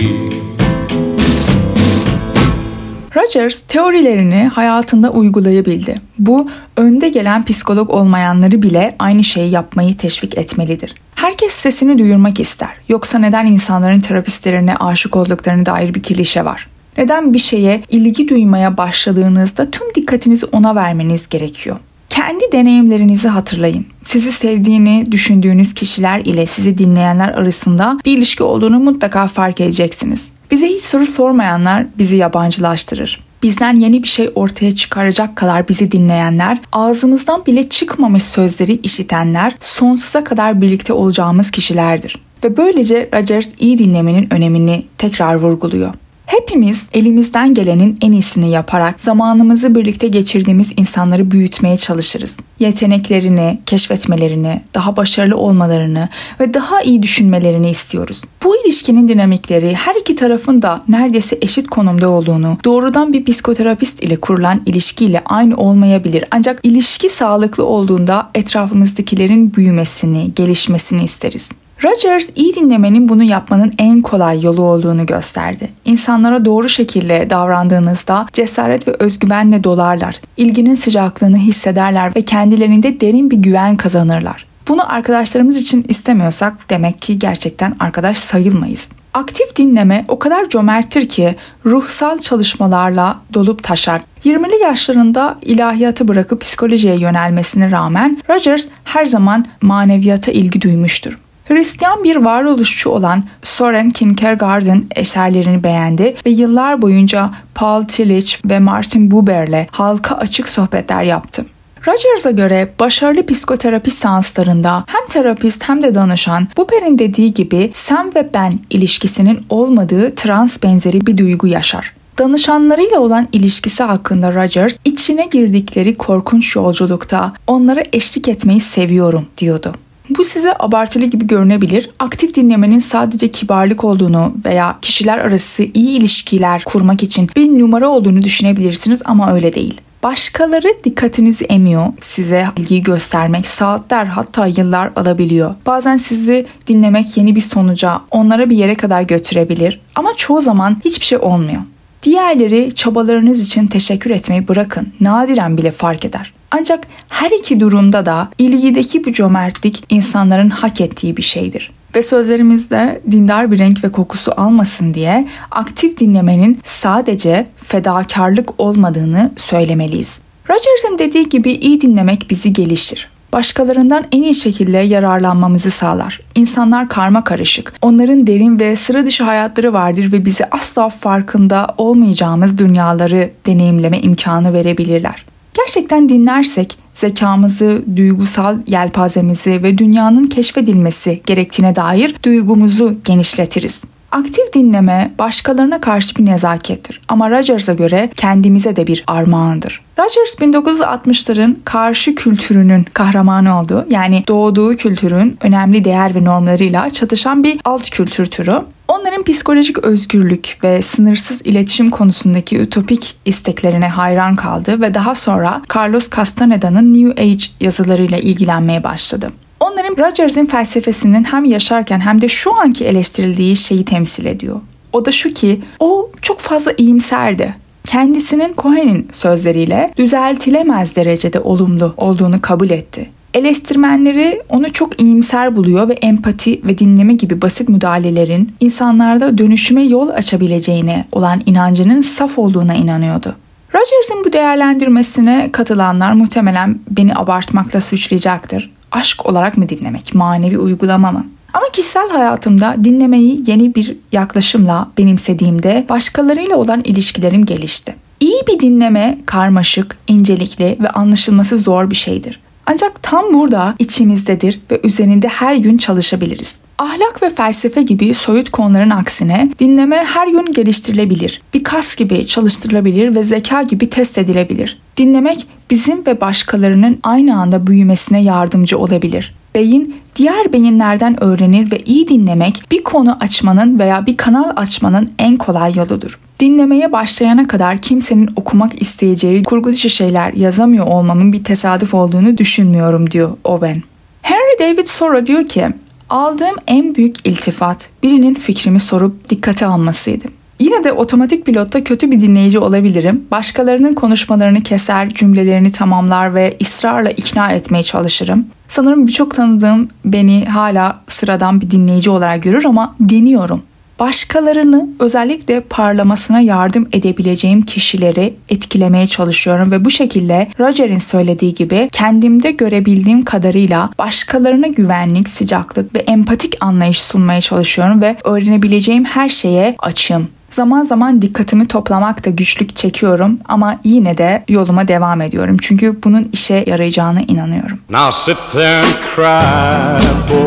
Rogers 3.16 3.60
teorilerini 3.60 4.50
hayatında 4.54 5.10
uygulayabildi. 5.10 5.94
Bu 6.18 6.50
önde 6.76 7.08
gelen 7.08 7.44
psikolog 7.44 7.90
olmayanları 7.90 8.62
bile 8.62 8.96
aynı 8.98 9.24
şeyi 9.24 9.50
yapmayı 9.50 9.96
teşvik 9.96 10.38
etmelidir. 10.38 10.94
Herkes 11.14 11.52
sesini 11.52 11.98
duyurmak 11.98 12.40
ister. 12.40 12.70
Yoksa 12.88 13.18
neden 13.18 13.46
insanların 13.46 14.00
terapistlerine 14.00 14.76
aşık 14.76 15.16
olduklarını 15.16 15.66
dair 15.66 15.94
bir 15.94 16.02
klişe 16.02 16.44
var. 16.44 16.69
Neden 16.98 17.34
bir 17.34 17.38
şeye 17.38 17.82
ilgi 17.90 18.28
duymaya 18.28 18.76
başladığınızda 18.76 19.70
tüm 19.70 19.94
dikkatinizi 19.94 20.46
ona 20.46 20.74
vermeniz 20.74 21.28
gerekiyor? 21.28 21.76
Kendi 22.08 22.44
deneyimlerinizi 22.52 23.28
hatırlayın. 23.28 23.86
Sizi 24.04 24.32
sevdiğini 24.32 25.04
düşündüğünüz 25.12 25.74
kişiler 25.74 26.20
ile 26.20 26.46
sizi 26.46 26.78
dinleyenler 26.78 27.28
arasında 27.28 27.98
bir 28.04 28.16
ilişki 28.16 28.42
olduğunu 28.42 28.78
mutlaka 28.78 29.26
fark 29.26 29.60
edeceksiniz. 29.60 30.30
Bize 30.50 30.66
hiç 30.66 30.82
soru 30.82 31.06
sormayanlar 31.06 31.86
bizi 31.98 32.16
yabancılaştırır. 32.16 33.20
Bizden 33.42 33.76
yeni 33.76 34.02
bir 34.02 34.08
şey 34.08 34.30
ortaya 34.34 34.74
çıkaracak 34.74 35.36
kadar 35.36 35.68
bizi 35.68 35.92
dinleyenler, 35.92 36.58
ağzımızdan 36.72 37.46
bile 37.46 37.68
çıkmamış 37.68 38.22
sözleri 38.22 38.72
işitenler, 38.72 39.54
sonsuza 39.60 40.24
kadar 40.24 40.62
birlikte 40.62 40.92
olacağımız 40.92 41.50
kişilerdir. 41.50 42.18
Ve 42.44 42.56
böylece 42.56 43.08
Rogers 43.14 43.48
iyi 43.58 43.78
dinlemenin 43.78 44.34
önemini 44.34 44.84
tekrar 44.98 45.34
vurguluyor. 45.34 45.94
Hepimiz 46.30 46.88
elimizden 46.92 47.54
gelenin 47.54 47.98
en 48.02 48.12
iyisini 48.12 48.50
yaparak 48.50 49.00
zamanımızı 49.00 49.74
birlikte 49.74 50.08
geçirdiğimiz 50.08 50.72
insanları 50.76 51.30
büyütmeye 51.30 51.76
çalışırız. 51.76 52.36
Yeteneklerini, 52.58 53.60
keşfetmelerini, 53.66 54.62
daha 54.74 54.96
başarılı 54.96 55.36
olmalarını 55.36 56.08
ve 56.40 56.54
daha 56.54 56.82
iyi 56.82 57.02
düşünmelerini 57.02 57.70
istiyoruz. 57.70 58.22
Bu 58.44 58.56
ilişkinin 58.56 59.08
dinamikleri 59.08 59.74
her 59.74 59.94
iki 59.94 60.16
tarafın 60.16 60.62
da 60.62 60.82
neredeyse 60.88 61.38
eşit 61.42 61.66
konumda 61.66 62.08
olduğunu, 62.08 62.58
doğrudan 62.64 63.12
bir 63.12 63.24
psikoterapist 63.24 64.02
ile 64.04 64.16
kurulan 64.16 64.62
ilişkiyle 64.66 65.22
aynı 65.24 65.56
olmayabilir. 65.56 66.24
Ancak 66.30 66.60
ilişki 66.62 67.08
sağlıklı 67.08 67.64
olduğunda 67.64 68.30
etrafımızdakilerin 68.34 69.54
büyümesini, 69.54 70.34
gelişmesini 70.34 71.04
isteriz. 71.04 71.50
Rogers 71.84 72.30
iyi 72.36 72.54
dinlemenin 72.54 73.08
bunu 73.08 73.22
yapmanın 73.22 73.72
en 73.78 74.00
kolay 74.00 74.42
yolu 74.42 74.62
olduğunu 74.62 75.06
gösterdi. 75.06 75.70
İnsanlara 75.84 76.44
doğru 76.44 76.68
şekilde 76.68 77.30
davrandığınızda 77.30 78.26
cesaret 78.32 78.88
ve 78.88 78.92
özgüvenle 78.98 79.64
dolarlar. 79.64 80.20
İlginin 80.36 80.74
sıcaklığını 80.74 81.36
hissederler 81.36 82.16
ve 82.16 82.22
kendilerinde 82.22 83.00
derin 83.00 83.30
bir 83.30 83.36
güven 83.36 83.76
kazanırlar. 83.76 84.46
Bunu 84.68 84.92
arkadaşlarımız 84.92 85.56
için 85.56 85.84
istemiyorsak 85.88 86.70
demek 86.70 87.02
ki 87.02 87.18
gerçekten 87.18 87.76
arkadaş 87.80 88.18
sayılmayız. 88.18 88.90
Aktif 89.14 89.56
dinleme 89.56 90.04
o 90.08 90.18
kadar 90.18 90.48
cömerttir 90.48 91.08
ki 91.08 91.36
ruhsal 91.66 92.18
çalışmalarla 92.18 93.20
dolup 93.34 93.62
taşar. 93.62 94.00
20'li 94.24 94.62
yaşlarında 94.62 95.38
ilahiyatı 95.42 96.08
bırakıp 96.08 96.40
psikolojiye 96.40 96.96
yönelmesine 96.96 97.70
rağmen 97.70 98.22
Rogers 98.30 98.66
her 98.84 99.04
zaman 99.04 99.46
maneviyata 99.60 100.32
ilgi 100.32 100.62
duymuştur. 100.62 101.18
Hristiyan 101.50 102.04
bir 102.04 102.16
varoluşçu 102.16 102.90
olan 102.90 103.24
Soren 103.42 103.90
Kierkegaard'ın 103.90 104.88
eserlerini 104.96 105.62
beğendi 105.62 106.16
ve 106.26 106.30
yıllar 106.30 106.82
boyunca 106.82 107.30
Paul 107.54 107.82
Tillich 107.82 108.36
ve 108.44 108.58
Martin 108.58 109.10
Buber'le 109.10 109.66
halka 109.70 110.14
açık 110.14 110.48
sohbetler 110.48 111.02
yaptı. 111.02 111.46
Rogers'a 111.86 112.30
göre 112.30 112.72
başarılı 112.80 113.26
psikoterapi 113.26 113.90
seanslarında 113.90 114.84
hem 114.86 115.06
terapist 115.08 115.68
hem 115.68 115.82
de 115.82 115.94
danışan 115.94 116.48
Buber'in 116.56 116.98
dediği 116.98 117.34
gibi 117.34 117.70
sen 117.74 118.14
ve 118.14 118.30
ben 118.34 118.52
ilişkisinin 118.70 119.40
olmadığı 119.48 120.14
trans 120.14 120.62
benzeri 120.62 121.06
bir 121.06 121.18
duygu 121.18 121.46
yaşar. 121.46 121.92
Danışanlarıyla 122.18 123.00
olan 123.00 123.28
ilişkisi 123.32 123.82
hakkında 123.82 124.34
Rogers, 124.34 124.76
içine 124.84 125.26
girdikleri 125.26 125.94
korkunç 125.94 126.56
yolculukta 126.56 127.32
onlara 127.46 127.82
eşlik 127.92 128.28
etmeyi 128.28 128.60
seviyorum 128.60 129.26
diyordu. 129.38 129.74
Bu 130.10 130.24
size 130.24 130.54
abartılı 130.58 131.04
gibi 131.04 131.26
görünebilir. 131.26 131.90
Aktif 131.98 132.34
dinlemenin 132.34 132.78
sadece 132.78 133.30
kibarlık 133.30 133.84
olduğunu 133.84 134.34
veya 134.44 134.78
kişiler 134.82 135.18
arası 135.18 135.62
iyi 135.74 135.98
ilişkiler 135.98 136.64
kurmak 136.64 137.02
için 137.02 137.30
bir 137.36 137.58
numara 137.58 137.88
olduğunu 137.88 138.22
düşünebilirsiniz 138.22 139.02
ama 139.04 139.32
öyle 139.32 139.54
değil. 139.54 139.80
Başkaları 140.02 140.68
dikkatinizi 140.84 141.44
emiyor. 141.44 141.86
Size 142.00 142.46
ilgi 142.56 142.82
göstermek 142.82 143.46
saatler 143.46 144.04
hatta 144.04 144.46
yıllar 144.46 144.92
alabiliyor. 144.96 145.54
Bazen 145.66 145.96
sizi 145.96 146.46
dinlemek 146.66 147.16
yeni 147.16 147.36
bir 147.36 147.40
sonuca, 147.40 148.00
onlara 148.10 148.50
bir 148.50 148.56
yere 148.56 148.74
kadar 148.74 149.02
götürebilir. 149.02 149.80
Ama 149.94 150.14
çoğu 150.16 150.40
zaman 150.40 150.76
hiçbir 150.84 151.06
şey 151.06 151.18
olmuyor. 151.18 151.62
Diğerleri 152.02 152.74
çabalarınız 152.74 153.42
için 153.42 153.66
teşekkür 153.66 154.10
etmeyi 154.10 154.48
bırakın. 154.48 154.92
Nadiren 155.00 155.58
bile 155.58 155.70
fark 155.70 156.04
eder. 156.04 156.32
Ancak 156.50 156.86
her 157.08 157.30
iki 157.30 157.60
durumda 157.60 158.06
da 158.06 158.28
ilgideki 158.38 159.04
bu 159.04 159.12
cömertlik 159.12 159.84
insanların 159.88 160.50
hak 160.50 160.80
ettiği 160.80 161.16
bir 161.16 161.22
şeydir. 161.22 161.72
Ve 161.94 162.02
sözlerimizde 162.02 163.00
dindar 163.10 163.52
bir 163.52 163.58
renk 163.58 163.84
ve 163.84 163.92
kokusu 163.92 164.32
almasın 164.36 164.94
diye 164.94 165.28
aktif 165.50 165.98
dinlemenin 165.98 166.60
sadece 166.64 167.46
fedakarlık 167.56 168.60
olmadığını 168.60 169.30
söylemeliyiz. 169.36 170.20
Rogers'ın 170.50 170.98
dediği 170.98 171.28
gibi 171.28 171.52
iyi 171.52 171.80
dinlemek 171.80 172.26
bizi 172.30 172.52
geliştir. 172.52 173.08
Başkalarından 173.32 174.04
en 174.12 174.22
iyi 174.22 174.34
şekilde 174.34 174.78
yararlanmamızı 174.78 175.70
sağlar. 175.70 176.20
İnsanlar 176.34 176.88
karma 176.88 177.24
karışık. 177.24 177.72
Onların 177.82 178.26
derin 178.26 178.60
ve 178.60 178.76
sıra 178.76 179.06
dışı 179.06 179.24
hayatları 179.24 179.72
vardır 179.72 180.12
ve 180.12 180.24
bize 180.24 180.48
asla 180.50 180.88
farkında 180.88 181.74
olmayacağımız 181.78 182.58
dünyaları 182.58 183.30
deneyimleme 183.46 184.00
imkanı 184.00 184.52
verebilirler. 184.52 185.24
Gerçekten 185.54 186.08
dinlersek 186.08 186.76
zekamızı, 186.92 187.84
duygusal 187.96 188.58
yelpazemizi 188.66 189.62
ve 189.62 189.78
dünyanın 189.78 190.24
keşfedilmesi 190.24 191.22
gerektiğine 191.26 191.76
dair 191.76 192.14
duygumuzu 192.22 192.96
genişletiriz. 193.04 193.84
Aktif 194.12 194.52
dinleme 194.52 195.10
başkalarına 195.18 195.80
karşı 195.80 196.16
bir 196.16 196.26
nezakettir 196.26 197.00
ama 197.08 197.30
Rogers'a 197.30 197.74
göre 197.74 198.10
kendimize 198.16 198.76
de 198.76 198.86
bir 198.86 199.04
armağandır. 199.06 199.82
Rogers 199.98 200.34
1960'ların 200.34 201.56
karşı 201.64 202.14
kültürünün 202.14 202.84
kahramanı 202.84 203.60
oldu. 203.60 203.86
Yani 203.90 204.24
doğduğu 204.28 204.76
kültürün 204.76 205.38
önemli 205.40 205.84
değer 205.84 206.14
ve 206.14 206.24
normlarıyla 206.24 206.90
çatışan 206.90 207.44
bir 207.44 207.60
alt 207.64 207.90
kültür 207.90 208.26
türü. 208.26 208.54
Onların 208.88 209.22
psikolojik 209.22 209.78
özgürlük 209.78 210.58
ve 210.64 210.82
sınırsız 210.82 211.46
iletişim 211.46 211.90
konusundaki 211.90 212.58
ütopik 212.58 213.16
isteklerine 213.24 213.88
hayran 213.88 214.36
kaldı 214.36 214.80
ve 214.80 214.94
daha 214.94 215.14
sonra 215.14 215.62
Carlos 215.76 216.10
Castaneda'nın 216.16 216.94
New 216.94 217.22
Age 217.22 217.44
yazılarıyla 217.60 218.18
ilgilenmeye 218.18 218.84
başladı. 218.84 219.30
Onların 219.60 219.96
Rogers'in 219.98 220.46
felsefesinin 220.46 221.24
hem 221.24 221.44
yaşarken 221.44 222.00
hem 222.00 222.20
de 222.20 222.28
şu 222.28 222.60
anki 222.60 222.84
eleştirildiği 222.84 223.56
şeyi 223.56 223.84
temsil 223.84 224.24
ediyor. 224.24 224.60
O 224.92 225.04
da 225.04 225.12
şu 225.12 225.30
ki 225.30 225.60
o 225.78 226.10
çok 226.22 226.38
fazla 226.38 226.72
iyimserdi. 226.76 227.54
Kendisinin 227.84 228.54
Cohen'in 228.58 229.08
sözleriyle 229.12 229.92
düzeltilemez 229.96 230.96
derecede 230.96 231.40
olumlu 231.40 231.94
olduğunu 231.96 232.40
kabul 232.40 232.70
etti. 232.70 233.10
Eleştirmenleri 233.34 234.42
onu 234.48 234.72
çok 234.72 235.00
iyimser 235.00 235.56
buluyor 235.56 235.88
ve 235.88 235.92
empati 235.92 236.60
ve 236.64 236.78
dinleme 236.78 237.12
gibi 237.12 237.42
basit 237.42 237.68
müdahalelerin 237.68 238.52
insanlarda 238.60 239.38
dönüşüme 239.38 239.82
yol 239.82 240.08
açabileceğine 240.08 241.04
olan 241.12 241.42
inancının 241.46 242.00
saf 242.00 242.38
olduğuna 242.38 242.74
inanıyordu. 242.74 243.34
Rogers'in 243.74 244.24
bu 244.24 244.32
değerlendirmesine 244.32 245.48
katılanlar 245.52 246.12
muhtemelen 246.12 246.78
beni 246.90 247.14
abartmakla 247.14 247.80
suçlayacaktır. 247.80 248.70
Aşk 248.92 249.26
olarak 249.26 249.56
mı 249.58 249.68
dinlemek, 249.68 250.14
manevi 250.14 250.58
uygulama 250.58 251.12
mı? 251.12 251.26
Ama 251.54 251.66
kişisel 251.72 252.10
hayatımda 252.10 252.76
dinlemeyi 252.84 253.42
yeni 253.46 253.74
bir 253.74 253.96
yaklaşımla 254.12 254.88
benimsediğimde 254.98 255.86
başkalarıyla 255.88 256.56
olan 256.56 256.80
ilişkilerim 256.84 257.44
gelişti. 257.44 257.96
İyi 258.20 258.42
bir 258.48 258.60
dinleme 258.60 259.18
karmaşık, 259.26 259.98
incelikli 260.08 260.76
ve 260.80 260.90
anlaşılması 260.90 261.58
zor 261.58 261.90
bir 261.90 261.96
şeydir. 261.96 262.40
Ancak 262.66 263.02
tam 263.02 263.34
burada 263.34 263.74
içimizdedir 263.78 264.60
ve 264.70 264.80
üzerinde 264.84 265.28
her 265.28 265.54
gün 265.54 265.78
çalışabiliriz. 265.78 266.56
Ahlak 266.80 267.22
ve 267.22 267.30
felsefe 267.30 267.82
gibi 267.82 268.14
soyut 268.14 268.50
konuların 268.50 268.90
aksine 268.90 269.50
dinleme 269.58 269.96
her 269.96 270.28
gün 270.28 270.52
geliştirilebilir. 270.52 271.42
Bir 271.54 271.64
kas 271.64 271.96
gibi 271.96 272.26
çalıştırılabilir 272.26 273.14
ve 273.14 273.22
zeka 273.22 273.62
gibi 273.62 273.90
test 273.90 274.18
edilebilir. 274.18 274.78
Dinlemek 274.96 275.46
bizim 275.70 276.06
ve 276.06 276.20
başkalarının 276.20 277.00
aynı 277.02 277.40
anda 277.40 277.66
büyümesine 277.66 278.22
yardımcı 278.22 278.78
olabilir. 278.78 279.34
Beyin 279.54 279.96
diğer 280.16 280.52
beyinlerden 280.52 281.24
öğrenir 281.24 281.72
ve 281.72 281.78
iyi 281.78 282.08
dinlemek 282.08 282.62
bir 282.70 282.82
konu 282.82 283.16
açmanın 283.20 283.78
veya 283.78 284.06
bir 284.06 284.16
kanal 284.16 284.52
açmanın 284.56 285.10
en 285.18 285.36
kolay 285.36 285.74
yoludur. 285.74 286.18
Dinlemeye 286.40 286.92
başlayana 286.92 287.46
kadar 287.46 287.78
kimsenin 287.78 288.28
okumak 288.36 288.82
isteyeceği 288.82 289.42
kurgu 289.42 289.72
dışı 289.72 289.90
şeyler 289.90 290.32
yazamıyor 290.32 290.86
olmamın 290.86 291.32
bir 291.32 291.44
tesadüf 291.44 291.94
olduğunu 291.94 292.38
düşünmüyorum 292.38 293.10
diyor 293.10 293.36
Owen. 293.44 293.82
Henry 294.22 294.58
David 294.58 294.86
Thoreau 294.86 295.26
diyor 295.26 295.44
ki 295.44 295.68
Aldığım 296.10 296.56
en 296.66 296.94
büyük 296.94 297.28
iltifat 297.28 297.88
birinin 298.02 298.34
fikrimi 298.34 298.80
sorup 298.80 299.28
dikkate 299.30 299.66
almasıydı. 299.66 300.24
Yine 300.58 300.84
de 300.84 300.92
otomatik 300.92 301.46
pilotta 301.46 301.84
kötü 301.84 302.10
bir 302.10 302.20
dinleyici 302.20 302.58
olabilirim. 302.58 303.24
Başkalarının 303.30 303.94
konuşmalarını 303.94 304.62
keser, 304.62 305.14
cümlelerini 305.14 305.72
tamamlar 305.72 306.34
ve 306.34 306.56
ısrarla 306.62 307.10
ikna 307.10 307.50
etmeye 307.50 307.82
çalışırım. 307.82 308.46
Sanırım 308.68 309.06
birçok 309.06 309.34
tanıdığım 309.34 309.88
beni 310.04 310.44
hala 310.44 310.94
sıradan 311.06 311.60
bir 311.60 311.70
dinleyici 311.70 312.10
olarak 312.10 312.42
görür 312.42 312.64
ama 312.64 312.94
deniyorum 313.00 313.62
başkalarını 314.00 314.88
özellikle 314.98 315.60
parlamasına 315.60 316.40
yardım 316.40 316.88
edebileceğim 316.92 317.62
kişileri 317.62 318.34
etkilemeye 318.48 319.06
çalışıyorum 319.06 319.70
ve 319.70 319.84
bu 319.84 319.90
şekilde 319.90 320.48
Roger'in 320.60 320.98
söylediği 320.98 321.54
gibi 321.54 321.88
kendimde 321.92 322.50
görebildiğim 322.50 323.24
kadarıyla 323.24 323.90
başkalarına 323.98 324.66
güvenlik, 324.66 325.28
sıcaklık 325.28 325.96
ve 325.96 325.98
empatik 325.98 326.56
anlayış 326.60 327.02
sunmaya 327.02 327.40
çalışıyorum 327.40 328.00
ve 328.00 328.16
öğrenebileceğim 328.24 329.04
her 329.04 329.28
şeye 329.28 329.76
açım. 329.78 330.28
Zaman 330.50 330.84
zaman 330.84 331.22
dikkatimi 331.22 331.68
toplamakta 331.68 332.30
güçlük 332.30 332.76
çekiyorum 332.76 333.38
ama 333.44 333.80
yine 333.84 334.18
de 334.18 334.44
yoluma 334.48 334.88
devam 334.88 335.20
ediyorum. 335.20 335.56
Çünkü 335.62 336.02
bunun 336.04 336.28
işe 336.32 336.64
yarayacağına 336.66 337.20
inanıyorum. 337.20 337.78
Now 337.90 338.12
sit 338.12 338.56
and 338.56 338.84
cry, 339.16 340.34
boy. 340.34 340.39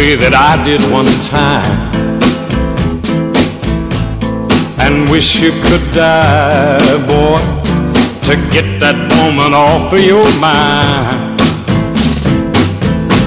Way 0.00 0.16
that 0.16 0.32
I 0.32 0.52
did 0.64 0.80
one 0.90 1.10
time. 1.28 1.92
And 4.84 5.08
wish 5.10 5.42
you 5.42 5.52
could 5.66 5.86
die, 5.92 6.96
boy, 7.12 7.36
to 8.26 8.34
get 8.54 8.66
that 8.80 8.96
woman 9.18 9.52
off 9.52 9.92
of 9.92 10.00
your 10.12 10.28
mind. 10.40 11.36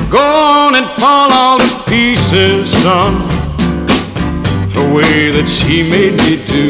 Go 0.10 0.26
on 0.62 0.74
and 0.80 0.88
fall 1.02 1.30
all 1.32 1.60
to 1.60 1.70
pieces, 1.92 2.72
son, 2.84 3.14
the 4.78 4.86
way 4.96 5.30
that 5.36 5.48
she 5.58 5.76
made 5.96 6.16
me 6.26 6.36
do. 6.56 6.68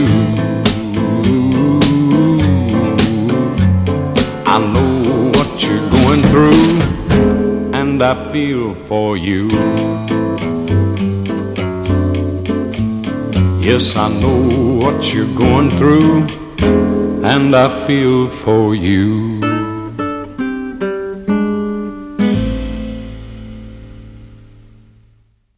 I 4.54 4.58
know 4.74 5.32
what 5.36 5.50
you're 5.64 5.88
going 5.98 6.24
through 6.32 6.83
and 7.94 8.02
I 8.02 8.32
feel 8.32 8.74
for 8.88 9.18
you. 9.18 9.48
Yes, 13.62 13.96
I 13.96 14.08
know 14.10 14.80
what 14.82 15.14
you're 15.14 15.36
going 15.36 15.70
through, 15.70 16.26
and 17.24 17.56
I 17.56 17.68
feel 17.86 18.30
for 18.30 18.74
you. 18.74 19.43